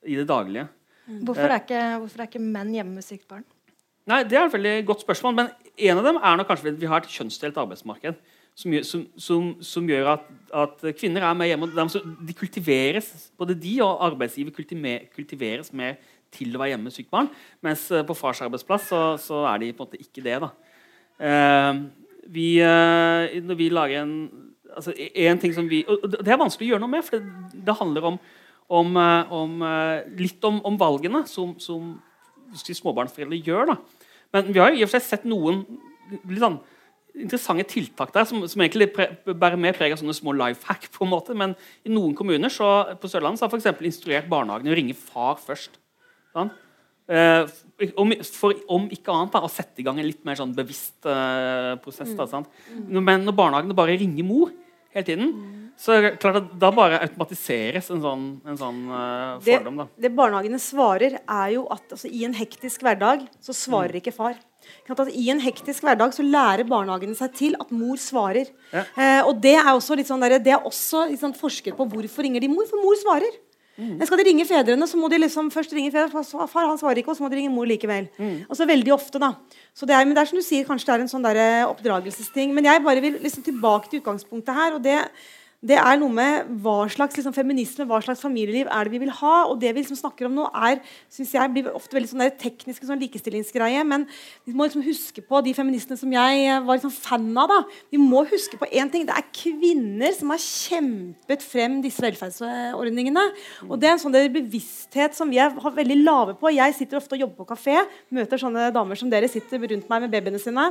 [0.07, 0.67] i det daglige.
[1.05, 1.25] Mm.
[1.27, 3.43] Hvorfor, er ikke, hvorfor, er ikke, menn hjemme med sykt barn?
[4.07, 5.35] Nei, Det er et veldig godt spørsmål.
[5.35, 8.15] Men en av dem er nok kanskje at vi har et kjønnsdelt arbeidsmarked.
[8.55, 11.67] Som som, som, som gjør at, at, kvinner er mer hjemme.
[12.27, 15.97] De kultiveres, Både de og arbeidsgiver kultiveres mer
[16.35, 17.29] til å være hjemme med sykt barn.
[17.65, 20.39] Mens eh, på fars arbeidsplass så, så, er de på en måte ikke det.
[20.43, 20.51] da.
[21.15, 21.85] Uh,
[22.27, 24.15] vi, uh, når vi lager en
[24.75, 27.61] altså, en ting som vi, og Det er vanskelig å gjøre noe med, for det,
[27.67, 28.17] det handler om,
[28.67, 28.97] om,
[29.39, 29.63] om
[30.19, 31.93] litt om, om, valgene som, som
[32.55, 33.71] småbarnsforeldre gjør.
[33.71, 33.77] da.
[34.35, 35.63] Men vi har jo i og for seg sett noen
[36.11, 36.59] litt sånn
[37.15, 40.89] interessante tiltak der som, som egentlig pre, bærer mer preg av sånne små life hack.
[40.91, 41.55] på en måte, Men
[41.85, 45.79] i noen kommuner så, på Sørlandet så har for instruert barnehagene å ringe far først.
[46.35, 46.51] Sånn?
[47.05, 47.45] Uh,
[48.01, 51.05] om, for om ikke annet da, å sette i gang en litt mer sånn bevisst
[51.05, 52.15] uh, prosess.
[52.17, 52.87] Da, mm.
[52.97, 54.49] Men når barnehagene bare ringer mor
[54.95, 55.64] hele tiden, mm.
[55.79, 59.81] Så er det klart at da bare automatiseres en sånn, en sånn uh, fordom.
[59.81, 59.87] Da.
[59.91, 64.01] Det, det, barnehagene svarer, er jo at altså, i en hektisk hverdag så svarer mm.
[64.01, 64.37] ikke far.
[65.13, 68.49] I en hektisk hverdag så lærer barnehagene seg til at mor svarer.
[68.71, 68.85] Ja.
[69.27, 72.41] og Det er også litt sånn der, det er også liksom, forsket på hvorfor ringer
[72.41, 73.43] de mor, for mor svarer.
[73.75, 73.99] Mm.
[74.07, 76.23] Skal de ringe fedrene, så må de liksom først ringe fedrene.
[76.47, 78.07] Far han svarer ikke, og så må de ringe mor likevel.
[78.15, 78.45] Mm.
[78.47, 79.33] Altså veldig ofte da.
[79.75, 81.41] Så det er, men det er som du sier, kanskje det er en sånn der
[81.67, 82.53] oppdragelsesting.
[82.55, 84.77] Men jeg bare vil liksom tilbake til utgangspunktet her.
[84.77, 85.01] og det
[85.65, 89.13] det er noe med hva slags liksom, feminisme, hva slags familieliv er det vi vil
[89.21, 89.35] ha.
[89.49, 90.81] Og det vi liksom snakker om nå, er,
[91.11, 93.81] synes jeg blir ofte veldig sånn tekniske sånn likestillingsgreie.
[93.87, 94.05] Men
[94.45, 97.49] vi må liksom huske på de feministene som jeg var liksom fan av.
[97.49, 97.59] da.
[97.93, 99.07] Vi må huske på én ting.
[99.07, 103.25] Det er kvinner som har kjempet frem disse velferdsordningene.
[103.69, 106.53] Og det er en sånn bevissthet som vi er, har veldig lave på.
[106.53, 107.79] Jeg sitter ofte og jobber på kafé,
[108.13, 110.69] møter sånne damer som dere sitter rundt meg med babyene sine.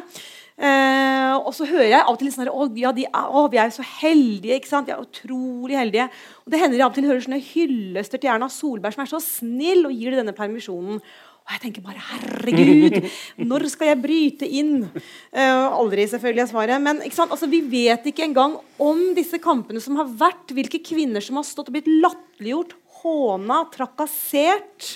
[0.54, 3.72] Eh, og så hører jeg av og til sånn å, ja, de, å, vi er
[3.72, 4.60] jo så heldige.
[4.60, 4.83] ikke sant?
[4.86, 6.08] De er utrolig heldige.
[6.44, 9.12] Og det hender jeg av og til hører sånne hyllester til Erna Solberg, som er
[9.12, 11.00] så snill og gir denne permisjonen.
[11.44, 13.10] Og jeg tenker bare herregud,
[13.50, 14.86] når skal jeg bryte inn?
[14.88, 16.84] Uh, aldri, selvfølgelig, er svaret.
[16.86, 20.54] Men altså, vi vet ikke engang om disse kampene som har vært.
[20.56, 22.72] Hvilke kvinner som har stått og blitt latterliggjort,
[23.04, 24.94] håna, trakassert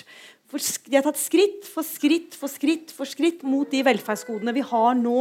[0.49, 4.95] de har tatt skritt for skritt for skritt for skritt mot de velferdsgodene vi har
[4.97, 5.17] nå.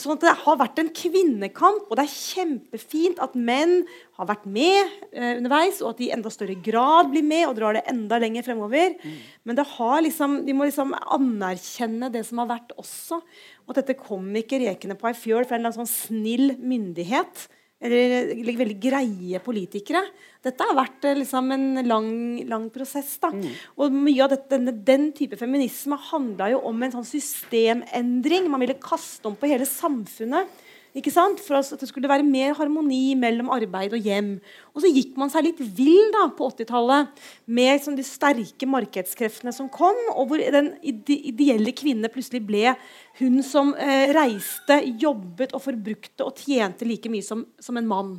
[0.00, 3.82] Sånn at Det har vært en kvinnekamp, og det er kjempefint at menn
[4.18, 7.56] har vært med eh, underveis, og at de i enda større grad blir med og
[7.58, 8.96] drar det enda lenger fremover.
[9.00, 9.18] Mm.
[9.44, 9.60] Men
[10.06, 13.20] liksom, de må liksom anerkjenne det som har vært også.
[13.64, 17.46] Og at dette kom ikke rekende på ei fjøl fra en sånn snill myndighet
[17.84, 20.00] eller veldig greie politikere.
[20.44, 22.10] Dette har vært eh, liksom, en lang,
[22.48, 23.16] lang prosess.
[23.22, 23.32] Da.
[23.34, 23.48] Mm.
[23.80, 28.48] Og mye av dette, denne, Den type feminisme handla jo om en sånn systemendring.
[28.52, 30.63] Man ville kaste om på hele samfunnet.
[30.94, 31.40] Ikke sant?
[31.42, 34.36] For at det skulle være mer harmoni mellom arbeid og hjem.
[34.74, 39.50] Og så gikk man seg litt vill da, på 80-tallet med sånn, de sterke markedskreftene
[39.56, 42.76] som kom, og hvor den ide ideelle kvinne plutselig ble
[43.18, 48.14] hun som eh, reiste, jobbet og forbrukte og tjente like mye som, som en mann.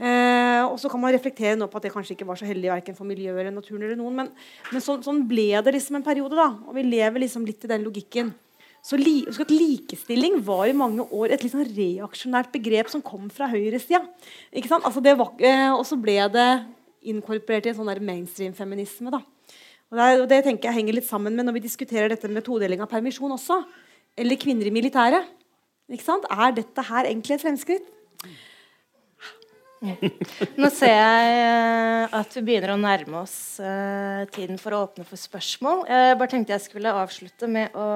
[0.00, 2.70] Eh, og så kan man reflektere nå på at det kanskje ikke var så heldig
[2.72, 3.84] verken for miljøet eller naturen.
[3.84, 4.30] eller noen, Men,
[4.72, 6.32] men så, sånn ble det liksom en periode.
[6.32, 8.32] da, Og vi lever liksom litt i den logikken.
[8.82, 13.50] Så li, Likestilling var i mange år et litt sånn reaksjonært begrep som kom fra
[13.52, 14.00] høyresida.
[14.80, 16.48] Altså eh, og så ble det
[17.10, 19.12] inkorporert i en sånn mainstream-feminisme.
[19.12, 19.20] Og
[19.90, 22.90] og det, tenker jeg henger litt sammen med når vi diskuterer dette med todeling av
[22.90, 23.58] permisjon også.
[24.16, 25.26] Eller kvinner i militæret.
[25.90, 27.88] Er dette her egentlig et fremskritt?
[29.80, 35.06] Nå ser jeg eh, at vi begynner å nærme oss uh, tiden for å åpne
[35.08, 35.86] for spørsmål.
[35.88, 37.88] Jeg bare tenkte jeg skulle avslutte med å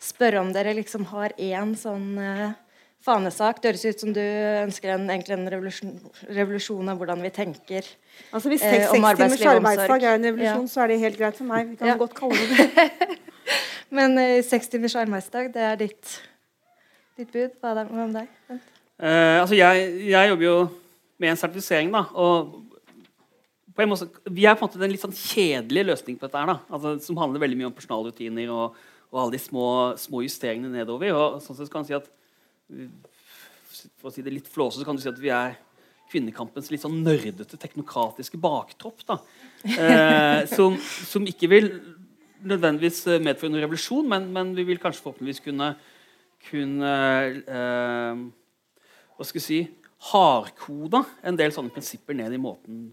[0.00, 2.50] spørre om dere liksom har én sånn uh,
[3.04, 3.60] fanesak.
[3.60, 5.94] Det høres ut som du ønsker en, egentlig en revolusjon,
[6.28, 7.86] revolusjon, av hvordan vi tenker
[8.34, 9.60] altså Hvis uh, om arbeidsliv og omsorg.
[9.60, 10.72] arbeidsdag er en revolusjon, ja.
[10.72, 11.70] så er det helt greit for meg.
[11.72, 11.98] Vi kan ja.
[12.00, 13.20] godt kalle det det.
[13.96, 16.16] Men uh, seks timers arbeidsdag, det er ditt,
[17.18, 17.56] ditt bud.
[17.60, 18.28] Hva er det om deg?
[19.00, 20.56] Uh, altså jeg, jeg, jobber jo
[21.20, 22.04] med en sertifisering, da.
[22.20, 22.58] Og
[23.76, 26.40] på en måte, vi er på en måte den litt sånn kjedelige løsningen på dette
[26.40, 26.58] her, da.
[26.68, 28.76] Altså, som handler veldig mye om personalrutiner og
[29.10, 29.66] og alle de små,
[29.98, 31.12] små justeringene nedover.
[31.16, 32.06] Og sånn sett kan si at
[33.98, 35.56] For å si det litt flåsete kan du si at vi er
[36.10, 39.04] kvinnekampens litt sånn nerdete, teknokratiske baktropp.
[39.06, 39.18] da,
[39.62, 41.70] eh, som, som, ikke vil
[42.42, 45.68] nødvendigvis medføre noen revolusjon, men, men, vi vil kanskje forhåpentligvis kunne,
[46.48, 46.94] kunne
[47.46, 48.24] eh,
[49.14, 49.60] hva skal vi si,
[50.10, 52.84] hardkoda en del sånne prinsipper ned i måten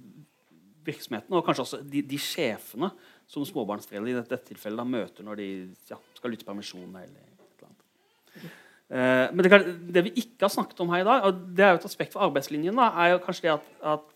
[0.87, 2.91] virksomheten, og kanskje også de, de sjefene
[3.27, 5.49] som småbarnsforeldre i dette, tilfellet da, møter når de
[5.89, 6.87] ja, skal lytte permisjon.
[6.87, 8.55] eller et eller annet.
[8.87, 9.61] Uh, men det,
[9.91, 12.15] det, vi ikke har snakket om her i dag, og det er jo et aspekt
[12.15, 14.13] for arbeidslinjen, da, er jo kanskje det at, at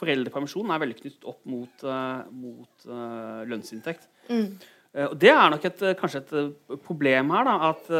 [0.00, 4.08] foreldrepermisjonen er veldig knyttet opp mot, uh, mot uh, lønnsinntekt.
[4.30, 4.54] Mm.
[5.10, 7.48] og Det er nok et, kanskje et problem her.
[7.50, 7.90] Da, at,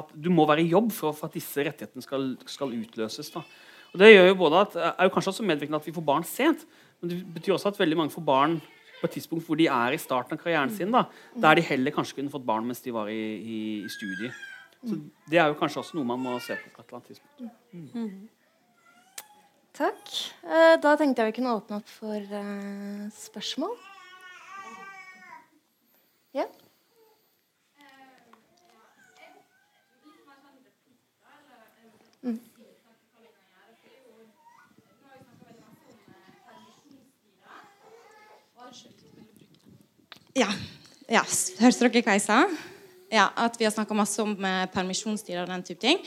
[0.00, 3.30] at, du må være i jobb for, for at disse rettighetene skal, skal utløses.
[3.32, 3.44] Da.
[3.94, 6.26] Og Det gjør jo både at, er jo kanskje også medvirkende at vi får barn
[6.26, 6.66] sent.
[7.00, 8.58] Men det betyr også at veldig mange får barn
[9.00, 10.92] på et tidspunkt hvor de er i starten av karrieren sin.
[10.94, 11.06] Da,
[11.42, 14.34] der de heller kanskje kunne fått barn mens de var i, i, i studier.
[14.86, 17.10] Så Det er jo kanskje også noe man må se på på et eller annet
[17.10, 17.94] tidspunkt.
[17.94, 18.28] Mm.
[19.76, 20.12] Takk.
[20.46, 23.74] Eh, da tenkte jeg vi kunne åpne opp for uh, spørsmål.
[26.36, 26.46] Ja.
[40.36, 40.50] Ja.
[41.08, 41.22] ja.
[41.62, 42.42] Hørte dere hva jeg sa?
[43.08, 46.02] Ja, At vi har snakka masse om eh, permisjonstider og den type ting.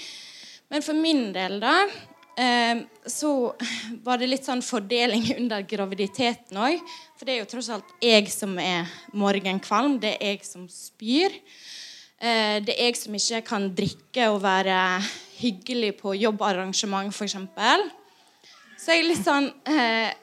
[0.69, 1.88] Men for min del, da,
[2.38, 3.32] eh, så
[4.05, 6.77] var det litt sånn fordeling under graviditeten òg.
[7.17, 9.97] For det er jo tross alt jeg som er morgenkvalm.
[10.03, 11.34] Det er jeg som spyr.
[12.21, 14.75] Eh, det er jeg som ikke kan drikke og være
[15.39, 17.39] hyggelig på jobbarrangement, f.eks.
[18.80, 19.49] Så jeg er litt sånn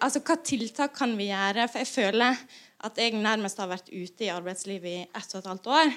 [0.00, 1.66] Altså, hva tiltak kan vi gjøre?
[1.68, 2.38] For jeg føler
[2.86, 5.92] at jeg nærmest har vært ute i arbeidslivet i ett og et halvt år.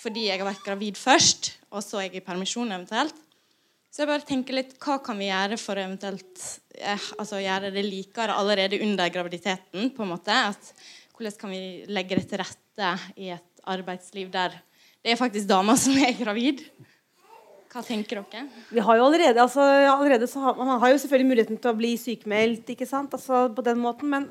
[0.00, 3.18] Fordi jeg har vært gravid først, og så er jeg i permisjon eventuelt.
[3.92, 6.44] Så jeg bare tenker litt, hva kan vi gjøre for å eventuelt
[6.80, 9.90] eh, altså gjøre det likere allerede under graviditeten?
[9.92, 10.74] på en måte, at
[11.12, 12.88] Hvordan kan vi legge det til rette
[13.20, 14.56] i et arbeidsliv der
[15.02, 16.62] det er faktisk damer som er gravid?
[17.72, 18.46] Hva tenker dere?
[18.70, 21.92] Vi har jo allerede, altså, allerede har, Man har jo selvfølgelig muligheten til å bli
[21.98, 23.12] sykemeldt ikke sant?
[23.12, 24.28] Altså, på den måten, men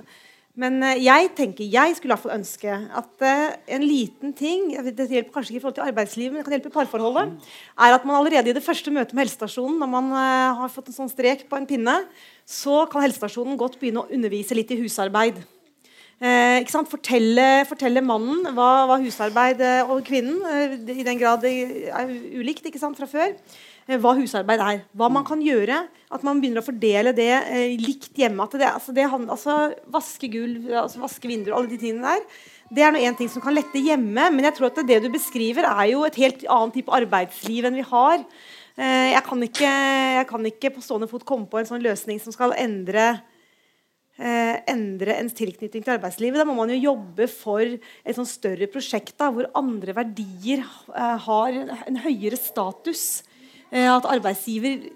[0.59, 5.31] men eh, jeg tenker, jeg skulle i ønske at uh, en liten ting Det hjelper
[5.31, 7.37] kanskje ikke i forhold til arbeidslivet, men det kan hjelpe i parforholdet.
[7.79, 10.91] er At man allerede i det første møtet med helsestasjonen, når man uh, har fått
[10.91, 11.95] en sånn strek på en pinne,
[12.43, 15.39] så kan helsestasjonen godt begynne å undervise litt i husarbeid.
[16.21, 21.55] Uh, fortelle, fortelle, mannen hva, hva husarbeid og kvinnen, i den grad det
[21.89, 22.67] er ulikt
[22.99, 24.81] fra før, Eh, hva husarbeid er.
[24.97, 25.83] Hva man kan gjøre.
[26.11, 28.45] At man begynner å fordele det eh, likt hjemme.
[28.45, 29.57] At det, altså det, altså,
[29.91, 32.41] vaske gulv, altså vaske vinduer, alle de tingene der.
[32.71, 35.67] Det er en ting som kan lette hjemme, men jeg tror at det du beskriver,
[35.67, 38.23] er jo et helt annet type arbeidsliv enn vi har.
[38.79, 39.73] Eh, jeg kan ikke,
[40.21, 43.09] jeg kan ikke på stående fot komme på en sånn løsning som skal endre
[44.21, 46.39] eh, endre ens tilknytning til arbeidslivet.
[46.39, 51.27] Da må man jo jobbe for et sånn større prosjekt da, hvor andre verdier eh,
[51.27, 53.23] har en høyere status.
[53.71, 54.91] Eh, at arbeidsgiver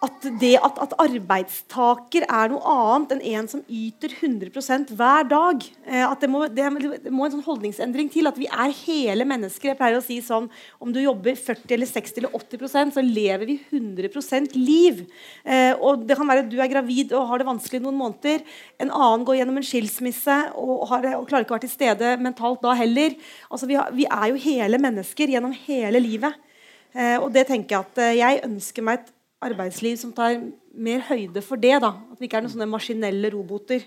[0.00, 5.66] at det at, at, arbeidstaker er noe annet enn en som yter 100% hver dag.
[5.84, 6.68] Eh, at det må, det,
[7.04, 8.30] det må, en sånn holdningsendring til.
[8.30, 9.72] At vi er hele mennesker.
[9.72, 10.48] Jeg pleier å si sånn
[10.80, 15.04] Om du jobber 40 eller 60 eller 80% så lever vi 100% liv.
[15.44, 18.44] Eh, og Det kan være at du er gravid og har det vanskelig noen måneder.
[18.80, 22.16] En annen går gjennom en skilsmisse og, har, og klarer ikke å være til stede
[22.24, 23.18] mentalt da heller.
[23.50, 26.46] Altså, vi, har, vi er jo hele mennesker gjennom hele livet.
[26.94, 29.12] Eh, og det tenker jeg at eh, jeg ønsker meg et
[29.50, 30.40] arbeidsliv som tar
[30.74, 31.76] mer høyde for det.
[31.82, 33.84] da, At vi ikke er noen sånne maskinelle roboter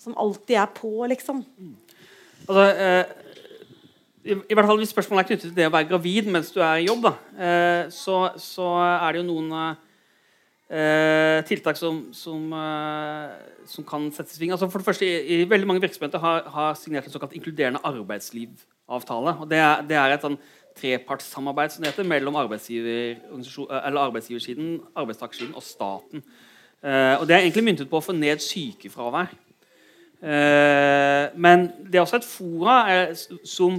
[0.00, 1.42] som alltid er på, liksom.
[1.58, 1.74] Mm.
[2.44, 3.04] Altså, eh,
[4.24, 6.60] i, i, hvert fall Hvis spørsmålet er knyttet til det å være gravid mens du
[6.64, 9.54] er i jobb, da, eh, så, så, er det jo noen
[10.70, 14.54] eh, tiltak som, som, eh, som, kan settes i sving.
[14.56, 17.82] Altså, for det første, i, i Veldig mange virksomheter har, har signert en såkalt inkluderende
[17.84, 19.36] arbeidslivavtale.
[19.40, 20.40] og Det er, det er et sånn
[20.80, 23.20] trepartssamarbeid som det heter, mellom arbeidsgiver,
[23.94, 26.24] arbeidsgiversiden, arbeidstakersiden og staten.
[26.84, 29.32] Eh, og Det er egentlig myntet på å få ned sykefravær.
[30.24, 33.14] Eh, men det er også et fora er,
[33.44, 33.78] som,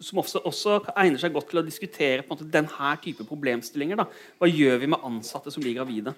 [0.00, 3.98] som også, også, egner seg godt til å diskutere på en måte, denne type problemstillinger.
[3.98, 4.06] Da.
[4.38, 6.14] Hva gjør vi med ansatte som blir gravide?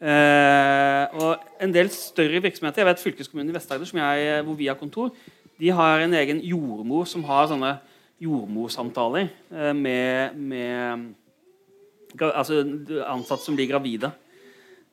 [0.00, 5.12] Eh, og En del større virksomheter, jeg vet fylkeskommunen i Vest-Agder, hvor vi har kontor,
[5.60, 7.74] de har en egen jordmor som har sånne
[8.20, 12.60] jordmorsamtaler eh, med, med altså,
[13.08, 14.12] ansatte som blir gravide.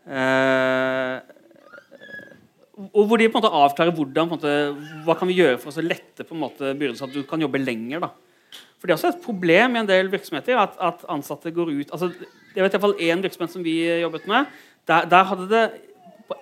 [0.07, 1.17] Eh,
[2.93, 4.53] og hvor de på en måte avklarer hvordan, måte,
[5.05, 7.41] hva kan vi gjøre for å lette på en måte byrden, så at du kan
[7.41, 8.05] jobbe lenger.
[8.05, 8.11] da.
[8.77, 11.93] For Det er også et problem i en del virksomheter at, at ansatte går ut
[11.95, 12.11] altså,
[12.53, 14.45] i hvert fall én virksomhet som vi jobbet med.
[14.87, 15.63] Der, der hadde det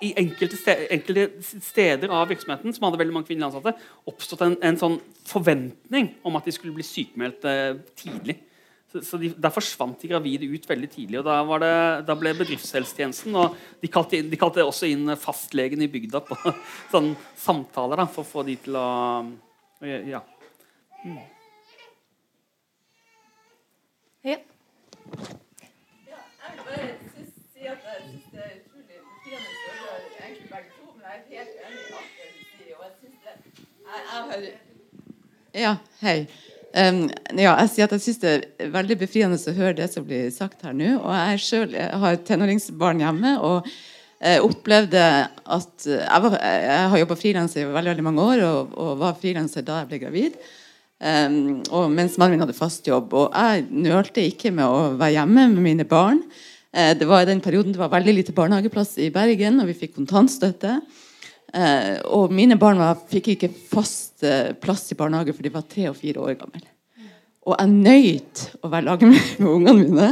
[0.01, 3.75] i enkelte steder, enkelte steder, av virksomheten som hadde veldig mange kvinnelige ansatte,
[4.09, 4.97] oppstått en, en, sånn
[5.29, 8.39] forventning om at de skulle bli sykemeldt eh, tidlig.
[8.91, 11.19] Så, så de, Der forsvant de gravide ut veldig tidlig.
[11.21, 11.73] og Da, det,
[12.07, 16.39] da ble bedriftshelsetjenesten og de kalte, de kalte, også inn fastlegen i bygda på
[16.93, 18.89] sånne samtaler da, for å få de til å
[19.85, 20.21] ja.
[21.05, 21.23] Mm.
[24.25, 24.37] Ja.
[35.55, 36.25] Ja, hei.
[36.75, 37.05] Um,
[37.39, 40.27] ja, jeg sier at jeg syns det er veldig befriende å høre det som blir
[40.35, 40.97] sagt her nå.
[40.97, 43.69] Og jeg sjøl har tenåringsbarn hjemme og
[44.25, 44.99] jeg opplevde
[45.53, 49.17] at Jeg, var, jeg har jobba frilanser i veldig, veldig mange år og, og var
[49.21, 50.37] frilanser da jeg ble gravid.
[50.99, 53.13] Um, og mens mannen min hadde fast jobb.
[53.13, 56.23] Og jeg nølte ikke med å være hjemme med mine barn.
[56.75, 59.77] Uh, det var i den perioden det var veldig lite barnehageplass i Bergen, og vi
[59.83, 60.79] fikk kontantstøtte.
[61.53, 65.67] Eh, og mine barn var, fikk ikke fast eh, plass i barnehage, for de var
[65.69, 66.63] tre og fire år gamle.
[67.45, 70.11] Og jeg nøyt å være laget med, med ungene mine.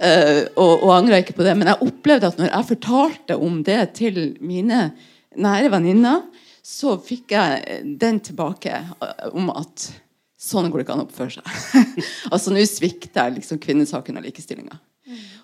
[0.00, 1.54] Eh, og, og angra ikke på det.
[1.58, 4.86] Men jeg opplevde at når jeg fortalte om det til mine
[5.40, 6.24] nære venninner,
[6.64, 9.90] så fikk jeg den tilbake eh, om at
[10.40, 11.82] sånn går det ikke an å oppføre seg.
[12.32, 14.80] altså Nå svikter jeg liksom kvinnesaken og likestillinga.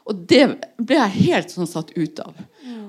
[0.06, 0.44] Og det
[0.78, 2.34] ble jeg helt sånn satt ut av.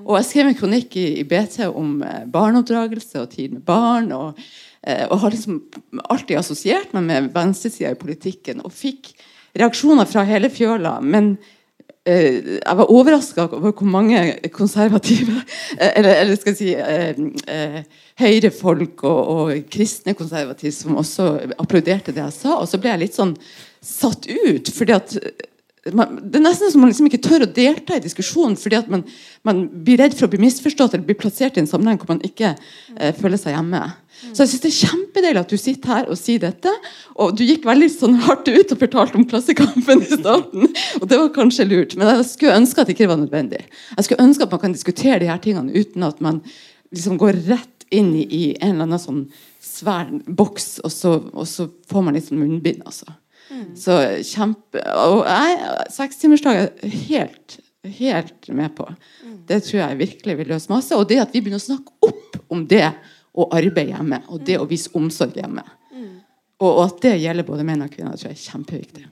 [0.08, 4.08] Og jeg skrev en kronikk i, i BT om eh, barneoppdragelse og tid med barn.
[4.16, 4.40] Og,
[4.80, 5.60] eh, og har liksom
[6.08, 8.62] alltid assosiert meg med venstresida i politikken.
[8.64, 9.12] Og fikk
[9.58, 10.94] reaksjoner fra hele fjøla.
[11.04, 11.34] Men
[12.08, 14.22] eh, jeg var overraska over hvor mange
[14.54, 15.42] konservative
[15.80, 17.20] eh, Eller, eller skal jeg si eh,
[17.52, 17.82] eh,
[18.18, 21.28] Høyrefolk og, og kristne konservative som også
[21.60, 22.56] applauderte det jeg sa.
[22.62, 23.36] Og så ble jeg litt sånn
[23.84, 24.72] satt ut.
[24.72, 25.20] fordi at
[25.84, 29.04] det er nesten som man liksom ikke tør å delta i diskusjonen fordi at man,
[29.46, 32.22] man, blir redd for å bli misforstått eller bli plassert i en sammenheng hvor man
[32.26, 32.50] ikke
[32.96, 33.80] eh, føler seg hjemme.
[34.32, 36.72] Så jeg synes Det er kjempedeilig at du sitter her og sier dette.
[37.22, 40.72] Og Du gikk veldig sånn hardt ut og fortalte om Klassekampen i starten.
[40.98, 43.62] Og det var kanskje lurt, men jeg skulle ønske at det ikke var nødvendig.
[43.94, 46.42] Jeg skulle ønske at man kan diskutere de her tingene uten at man
[46.90, 49.22] liksom går rett inn i en eller annen sånn
[49.62, 52.82] svær boks, og så, og så får man litt sånn munnbind.
[52.88, 53.14] altså.
[53.48, 53.70] Mm.
[53.78, 53.96] Så
[54.28, 55.58] kjempe Og jeg,
[55.94, 57.58] sekstimersdag er helt,
[57.98, 58.88] helt med på.
[59.24, 59.36] Mm.
[59.48, 60.96] Det tror jeg virkelig vil løse masse.
[60.96, 62.86] Og det at vi begynner å snakke opp om det
[63.38, 66.14] å arbeide hjemme, og det å vise omsorg hjemme, mm.
[66.58, 69.04] og, og, at det gjelder både menn og kvinner, tror jeg er kjempeviktig.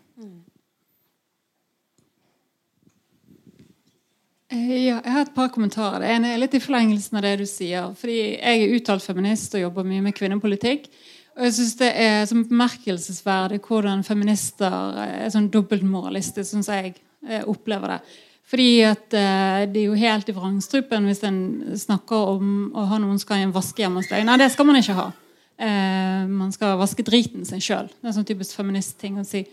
[4.53, 6.03] Eh, ja, jeg har et par kommentarer.
[6.03, 7.91] Det ene er litt i forlengelsen av det du sier.
[7.99, 10.87] fordi Jeg er uttalt feminist og jobber mye med kvinnepolitikk.
[11.37, 16.95] Og jeg synes Det er som bemerkelsesverdig hvordan feminister er sånn dobbeltmoralistiske, syns jeg
[17.28, 18.01] eh, opplever det.
[18.47, 21.39] Fordi at eh, Det er jo helt i vrangstrupen hvis en
[21.76, 24.24] snakker om å ha noen skal i en vaskehjem hos deg.
[24.26, 25.11] Nei, det skal man ikke ha.
[25.57, 27.91] Eh, man skal vaske driten sin sjøl.
[28.01, 29.45] Det er sånn typisk feministting å si.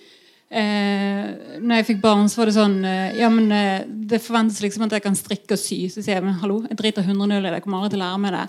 [0.54, 4.60] Eh, når jeg fikk barn, så var det sånn eh, Ja, men eh, det forventes
[4.62, 5.88] liksom at jeg kan strikke og sy.
[5.90, 7.56] Så sier jeg men hallo, jeg driter 100 0 i det.
[7.58, 8.48] Jeg kommer aldri til å lære meg det.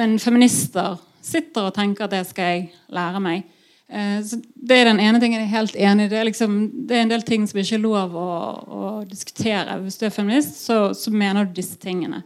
[0.00, 3.48] Men feminister sitter og tenker at det skal jeg lære meg.
[3.92, 6.12] Eh, så Det er den ene tingen jeg er helt enig i.
[6.12, 8.28] Det er, liksom, det er en del ting som ikke er lov å,
[8.62, 9.80] å diskutere.
[9.84, 12.22] Hvis du er feminist, så, så mener du disse tingene.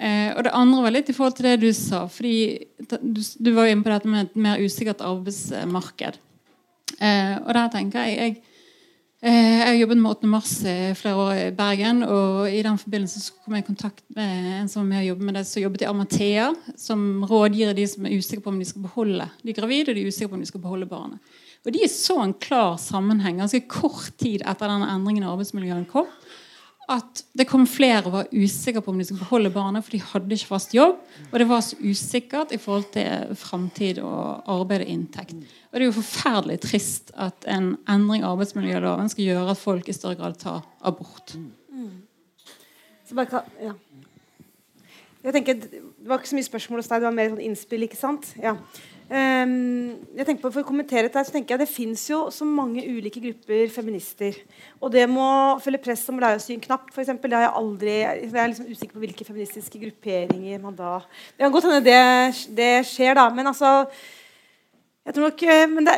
[0.00, 2.06] Eh, og det andre var litt i forhold til det du sa.
[2.08, 6.20] fordi Du, du var jo inne på dette med et mer usikkert arbeidsmarked.
[7.00, 8.49] Eh, og der tenker jeg, jeg
[9.20, 10.28] jeg har jobbet med 8.
[10.32, 12.02] mars i flere år i Bergen.
[12.08, 15.26] og I den forbindelse kom jeg i kontakt med en som var med å jobbe
[15.28, 16.46] med det, som jobbet i Amathea.
[16.80, 20.06] Som rådgir de som er usikre på om de skal beholde de gravide og de
[20.06, 21.20] er usikre på om de skal beholde barnet.
[21.66, 26.08] Og De så en klar sammenheng ganske kort tid etter den endringen i arbeidsmiljøet kom.
[26.90, 30.00] At det kom flere og var usikre på om de skulle beholde barnet, for de
[30.02, 30.98] hadde ikke fast jobb.
[31.30, 35.36] Og det var så usikkert i forhold til framtid og arbeid og inntekt.
[35.70, 39.88] Og det er jo forferdelig trist at en endring av arbeidsmiljøloven skal gjøre at folk
[39.88, 41.36] i større grad tar abort.
[41.70, 42.02] Mm.
[43.14, 43.72] Bare, ja.
[45.20, 47.84] Jeg tenker, Det var ikke så mye spørsmål hos deg, det var mer sånn innspill.
[47.86, 48.32] ikke sant?
[48.40, 48.56] Ja.
[49.10, 52.46] Um, jeg tenker på, for å kommentere dette, så tenker jeg Det fins jo så
[52.46, 54.38] mange ulike grupper feminister.
[54.78, 55.26] Og det må
[55.64, 57.10] følge press om lærersyn knapt, f.eks.
[57.18, 61.42] Det har jeg aldri Jeg er liksom usikker på hvilke feministiske grupperinger man da Det
[61.42, 62.00] kan godt hende det,
[62.54, 63.26] det skjer, da.
[63.34, 63.72] Men altså
[65.06, 65.94] jeg tror nok eh, men det,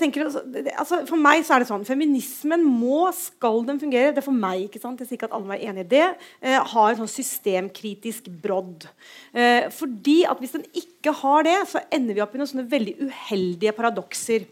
[0.00, 4.26] tenker, altså, For meg så er det sånn Feminismen må, skal den fungere Det er
[4.26, 5.00] for meg, ikke sant?
[5.02, 6.06] jeg sier ikke at alle må være enig i det,
[6.40, 8.86] eh, ha en sånn systemkritisk brodd.
[9.34, 12.70] Eh, fordi at Hvis den ikke har det, så ender vi opp i noen sånne
[12.70, 14.46] veldig uheldige paradokser.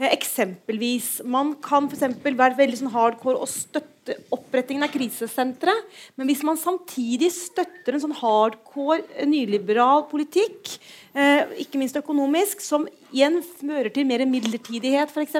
[0.00, 5.74] Eh, eksempelvis, Man kan for eksempel, være veldig sånn hardcore og støtte opprettingen av krisesentre.
[6.16, 10.78] Men hvis man samtidig støtter en sånn hardcore nyliberal politikk,
[11.12, 15.36] eh, ikke minst økonomisk, som igjen fører til mer midlertidighet, f.eks.,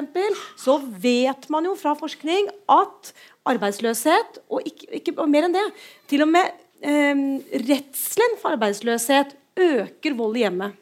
[0.61, 3.13] så vet man jo fra forskning at
[3.49, 5.65] arbeidsløshet, og, ikke, ikke, og mer enn det
[6.07, 6.53] Til og med
[6.85, 7.17] eh,
[7.65, 10.80] redselen for arbeidsløshet øker vold i hjemmet.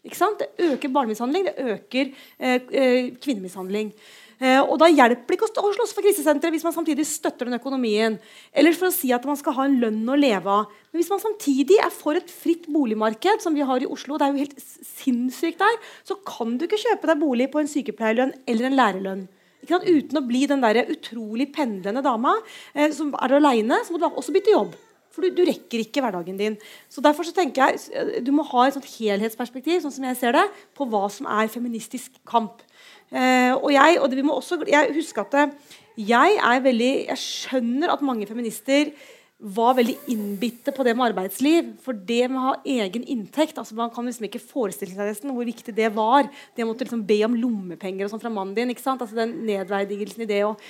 [0.00, 3.92] Det øker barnemishandling, det øker eh, eh, kvinnemishandling.
[4.40, 7.58] Eh, og Da hjelper det ikke å, slåss for krisesenteret hvis man samtidig støtter den
[7.58, 8.16] økonomien.
[8.56, 10.72] Eller for å si at man skal ha en lønn å leve av.
[10.88, 14.26] Men hvis man samtidig er for et fritt boligmarked, som vi har i Oslo, det
[14.26, 15.76] er jo helt sinnssykt der,
[16.08, 19.26] så kan du ikke kjøpe deg bolig på en sykepleierlønn eller en lærerlønn.
[19.68, 22.38] Uten å bli den der utrolig pendlende dama
[22.72, 24.72] eh, som er aleine, så må du også bytte jobb.
[25.10, 26.56] For du, du, rekker ikke hverdagen din.
[26.92, 30.18] Så Derfor så tenker jeg eh, du må ha et sånt helhetsperspektiv sånn som jeg
[30.20, 30.46] ser det,
[30.76, 32.62] på hva som er feministisk kamp.
[33.10, 35.78] Eh, og jeg, og det, vi må også, jeg husker at eh,
[36.10, 38.94] jeg er veldig, jeg skjønner at mange feminister
[39.40, 41.72] var veldig innbitte på det med arbeidsliv.
[41.84, 45.32] For det med å ha egen inntekt altså Man kan liksom ikke forestille seg nesten
[45.32, 46.28] hvor viktig det var.
[46.54, 48.72] Det å måtte liksom be om lommepenger og sånn fra mannen din.
[48.72, 49.00] ikke sant?
[49.00, 50.42] Altså Den nedverdigelsen i det.
[50.48, 50.60] Og,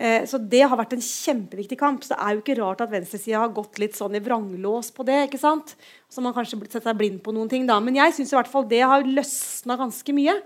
[0.00, 2.02] eh, så det har vært en kjempeviktig kamp.
[2.02, 5.04] Så det er jo ikke rart at venstresida har gått litt sånn i vranglås på
[5.06, 5.26] det.
[5.28, 5.76] ikke sant?
[6.10, 7.76] Så man kanskje sett seg blind på noen ting da.
[7.84, 10.40] Men jeg syns i hvert fall det har løsna ganske mye.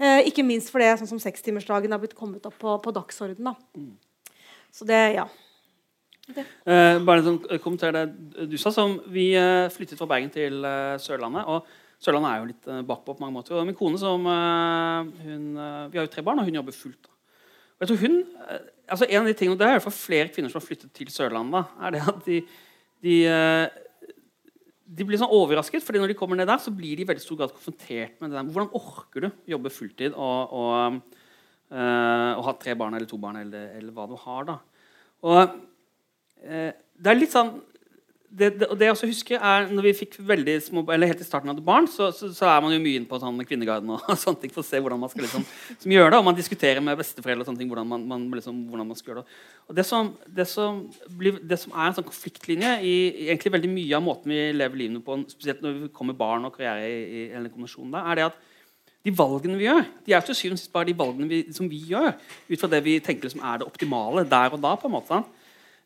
[0.00, 3.58] Eh, ikke minst fordi sånn som sekstimersdagen har blitt kommet opp på, på dagsordenen.
[4.72, 5.26] Så det, ja.
[6.30, 8.06] Eh, bare en sånn kommentar det
[8.48, 8.72] du sa.
[8.72, 10.64] Som vi uh, flyttet fra Bergen til
[11.02, 11.44] Sørlandet.
[11.44, 11.68] og
[12.00, 13.58] Sørlandet er jo litt bakpå på mange måter.
[13.58, 17.10] Og min kone som hun, Vi har jo tre barn, og hun jobber fullt.
[17.76, 18.16] Og jeg tror hun,
[18.90, 20.92] altså en av de tingene, Det er i hvert fall flere kvinner som har flyttet
[20.96, 21.70] til Sørlandet.
[21.80, 22.40] er det at de,
[23.06, 23.16] de,
[24.98, 27.24] de blir sånn overrasket, fordi når de kommer ned der, så blir de i veldig
[27.24, 28.52] stor grad konfrontert med det der.
[28.52, 31.00] Hvordan orker du jobbe fulltid og, og,
[31.70, 34.48] og ha tre barn eller to barn, eller, eller hva du har?
[34.50, 34.60] da.
[35.20, 35.58] Og
[36.40, 37.58] Eh, det er litt sånn
[38.30, 41.26] det, det, det jeg også husker er når vi fikk veldig små, eller helt i
[41.26, 44.04] starten av barn, så, så, så, er man jo mye inne på sånn Kvinneguiden og,
[44.22, 45.46] sånne ting for å se hvordan man skal liksom,
[45.90, 46.20] gjøre det.
[46.20, 49.12] Og man diskuterer med besteforeldre og sånne ting, hvordan man, man, liksom, hvordan man skal
[49.12, 49.40] gjøre det.
[49.66, 50.84] Og det som, det som,
[51.18, 52.94] blir, som er en sånn konfliktlinje i,
[53.26, 56.54] egentlig veldig mye av måten vi lever livene på, spesielt når vi kommer barn og
[56.54, 58.40] karriere i, i eller kombinasjonen der, er det at
[59.00, 61.68] de valgene vi gjør, de er til syvende og sist bare de valgene vi, som
[61.72, 62.12] vi gjør,
[62.50, 64.74] ut fra det vi tenker liksom er det optimale der og da.
[64.76, 65.08] på en måte.
[65.10, 65.39] Sant?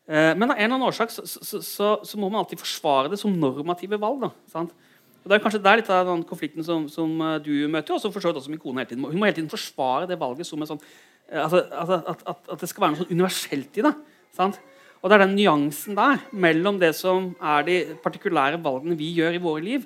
[0.05, 3.09] Eh, men av en eller annen årsak så, så, så, så, må man alltid forsvare
[3.09, 4.27] det som normative valg.
[4.27, 7.95] Da, og det er kanskje der litt av den konflikten som, som eh, du møter,
[7.95, 9.07] og som også min kone hele tiden.
[9.07, 10.83] Hun må hele tiden forsvare det valget som en sånn,
[11.31, 13.93] eh, altså, altså, at, at, at, det skal være noe sånn universelt i det.
[14.37, 14.61] Sant?
[15.01, 19.37] Og det er den nyansen der mellom det som er de partikulære valgene vi gjør
[19.37, 19.83] i våre liv,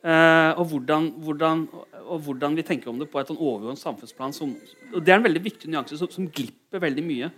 [0.00, 1.64] og, hvordan, hvordan,
[2.06, 4.32] og, hvordan, vi tenker om det på et sånn overordnet samfunnsplan.
[4.32, 4.54] Som,
[4.94, 7.28] og det er en veldig viktig nyanse som, som glipper veldig mye.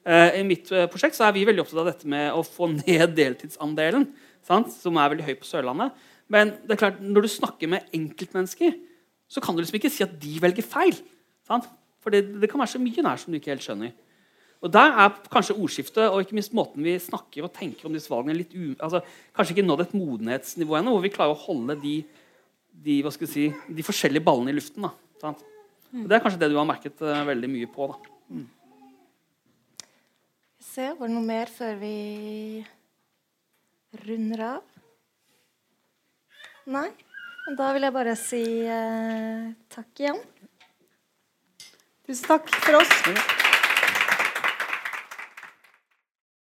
[0.00, 2.70] Uh, I mitt uh, prosjekt så er vi veldig opptatt av dette med å få
[2.72, 4.06] ned deltidsandelen,
[4.46, 4.70] sant?
[4.72, 5.96] som er veldig høy på Sørlandet.
[6.30, 8.78] Men det er klart, når du snakker med enkeltmennesker,
[9.30, 10.96] så kan du liksom ikke si at de velger feil.
[11.46, 11.66] Sant?
[12.00, 13.92] For det, det, kan være så mye nær som du ikke helt skjønner.
[14.64, 18.12] Og Der er kanskje ordskiftet og ikke minst måten vi snakker og tenker om disse
[18.12, 19.00] valgene litt u, altså,
[19.36, 21.94] kanskje ikke nådd et modenhetsnivå ennå, hvor vi klarer å holde de,
[22.72, 24.86] de, hva skal si, de forskjellige ballene i luften.
[24.86, 25.44] Da, sant?
[25.92, 27.90] Og Det er kanskje det du har merket uh, veldig mye på.
[27.92, 28.16] da.
[28.36, 28.48] Mm
[30.70, 30.90] se.
[30.94, 31.94] Var det noe mer før vi
[34.06, 34.78] runder av?
[36.70, 36.88] Nei?
[37.46, 40.22] Men da vil jeg bare si eh, takk igjen.
[42.06, 43.38] Tusen takk for oss.